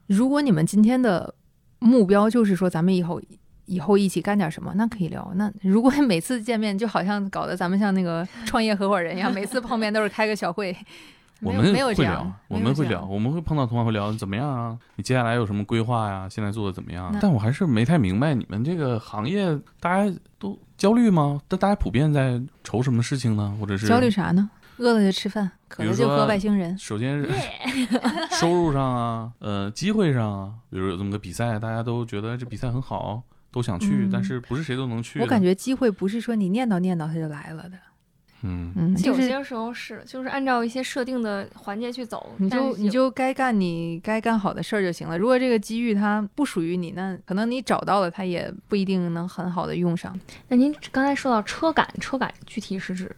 [0.07, 1.36] 如果你们今天的
[1.82, 3.19] 目标就是说咱们以后
[3.65, 5.32] 以后一起干点什么，那可以聊。
[5.36, 10.75] 那如果每次见面就好像搞得咱们像那个创业合伙人一样， 每次碰面都是开个小会，
[11.41, 14.77] 我们没有这会聊样，，我们会聊，我们会碰到同行会聊怎么样啊？
[14.95, 16.27] 你接下来有什么规划呀？
[16.29, 17.15] 现在做的怎么样？
[17.19, 21.41] 但我还是没太明白，你们这个行业大家都焦虑吗？
[21.47, 23.57] 但大家普遍在愁什么事情呢？
[23.59, 24.49] 或者是焦虑啥呢？
[24.82, 26.77] 饿了就吃饭，渴比如说了就喝外星人。
[26.77, 27.29] 首先是
[28.39, 33.21] 收入上啊，呃，机会上啊，比如有这么个比赛，大家都觉得这比赛很好，
[33.51, 35.19] 都想去，嗯但是不是谁都能去。
[35.19, 37.77] 我感觉机会不是说你念叨念叨它就来了的，
[38.41, 45.15] 嗯，嗯，就是有些时候是就是按照一些设定的环节去走，你就你就该干你该干好的事儿就行了。
[45.15, 50.19] 如果这个机遇它不属于你，那可能你找到了，它也不一定能很好的用上。
[50.47, 53.15] 那您刚才说到车感，车感具体是指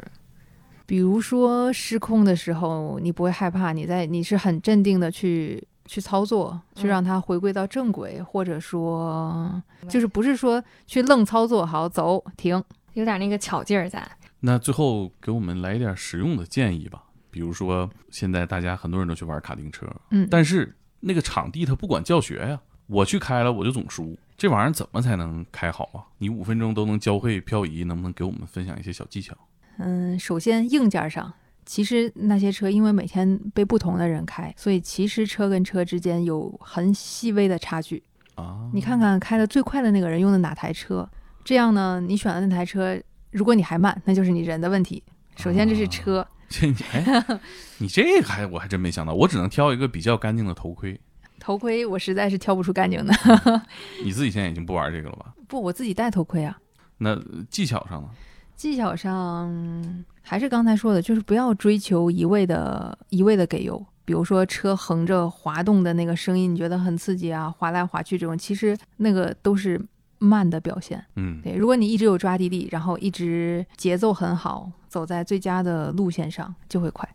[0.85, 12.63] 比如说失控的时候，你不会害怕，你在你是很镇定的去去操作，去嗯让它回归到正轨，或者说就是不是说去愣操作，好走停。
[12.93, 14.07] 有点那个巧劲儿在。
[14.41, 26.05] 那最后给我们来一点实用的建议吧，比如说现在大家很多人都去玩卡丁车，嗯，但是那个场地它不管教学呀，我去开了我就总输，这玩意儿怎么才能开好啊？
[26.19, 29.35] 你五分钟都能教会漂移，能不能给我们分享一些小技巧？
[29.77, 31.33] 嗯，首先硬件上，
[31.65, 38.03] 其实那些车因为每天被不同的人开，所以其实车跟车之间有很细微的差距。
[38.35, 41.07] 啊，你看看开的最快的那个人用的哪台车，
[41.43, 42.99] 这样呢，你选的那台车，
[43.31, 45.03] 如果你还慢，那就是你人的问题。
[45.35, 47.25] 首先这是车，这你哎，
[47.79, 50.99] 你这个还我还真没想到，我只能挑一个比较干净的头盔。
[51.39, 53.13] 头盔我实在是挑不出干净的。
[54.03, 55.33] 你自己现在已经不玩这个了吧？
[55.47, 56.57] 不，我自己戴头盔啊。
[56.97, 57.19] 那
[57.49, 58.09] 技巧上呢？
[58.55, 63.85] 技巧上还是刚才说的，就是不要追求一味的一味的给油。
[64.05, 69.81] 比如说车横着滑动的那个声音，你觉得很刺激啊，滑来滑去这种，其实那个都是
[70.19, 71.03] 慢的表现。
[71.15, 77.07] 嗯，对，如果你一直有抓地力，然后一直节奏很好，走在最佳的路线上，就会快。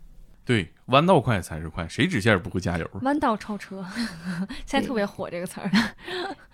[0.43, 2.97] 对，弯道快才是快，谁直线不会加油啊？
[3.03, 3.85] 弯道超车，
[4.65, 5.69] 现在特别火这个词儿。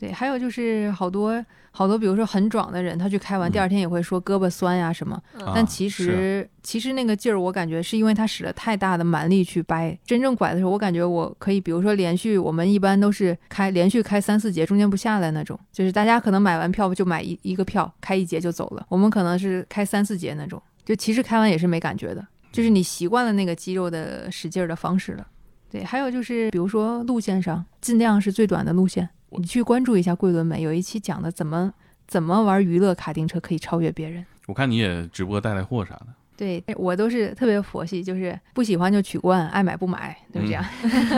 [0.00, 9.96] 对，还有就是好多好多，比如说很壮的人，他去开完嗯第二天也会说胳膊酸呀什么，啊但其实、其实那个劲儿，我感觉是因为他使了太大的蛮力去掰。
[10.06, 18.86] 真正拐的时候，我感觉我可以，比如说连续，我们一般都是开连续开三四节，中间不下来那种，就是大家可能买完票就买一一个票，开一节就走了。
[18.88, 25.26] 我们可能是开三四节那种，就其实开完也是没感觉的，就是你习惯了那个肌肉的使劲儿的方式了。
[25.70, 29.06] 对，还有就是比如说路线上，尽量是最短的路线。
[29.38, 31.72] 你去关注一下桂纶镁，有一期讲的怎么
[32.06, 34.24] 怎么玩娱乐卡丁车可以超越别人。
[34.46, 36.06] 我看你也直播带带货啥的，
[36.36, 40.64] 对我都是特别佛系，就是不喜欢就取关，爱买不买，就是这样。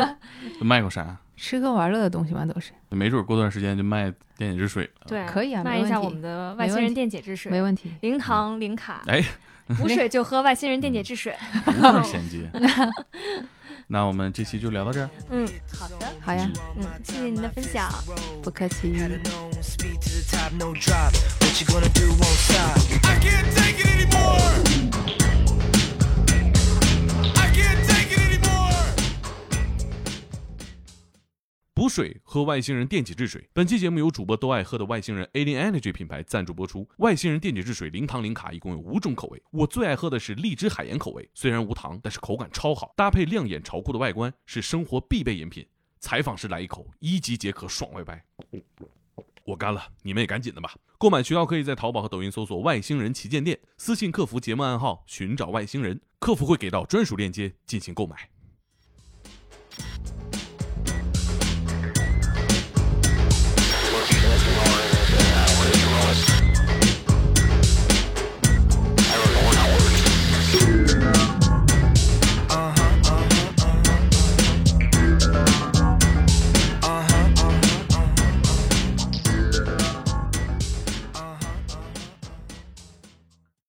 [0.60, 1.16] 都卖过啥？
[1.34, 5.06] 吃喝玩乐的东西嘛，都是没准过段时间就卖电解质水了。
[5.06, 7.90] 对，可以啊，卖一下我们的外星人电解质水，没问题。
[8.02, 9.24] 零糖零卡，哎，
[9.78, 11.34] 补水就喝外星人电解质水。
[11.64, 12.48] 不是衔接。
[13.86, 15.10] 那我们这期就聊到这儿。
[15.30, 15.46] 嗯，
[15.78, 17.92] 好的，好呀，嗯，谢谢您的分享。
[18.42, 18.92] 不客气。
[23.04, 24.91] I can't take it anymore.
[31.74, 33.48] 补水喝外星人电解质水。
[33.54, 36.86] 本期节目由主播都爱喝的外星人 Alien Energy 品牌赞助播出。
[36.98, 39.42] 外星人电解质水零糖零卡，一共有五种口味。
[39.50, 45.66] 我最爱喝的是荔枝海盐口味，虽然无糖，但是口感超好，搭配亮眼潮酷的外观，是生活必备饮品。
[45.98, 48.22] 采访时来一口，一级解渴爽歪歪。
[49.44, 50.74] 我干了，你们也赶紧的吧。
[50.98, 58.28] 购买渠道可以在淘宝和抖音搜索“外星人旗舰店”，私信客服节目暗号寻找外星人，客服会给到专属链接进行购买。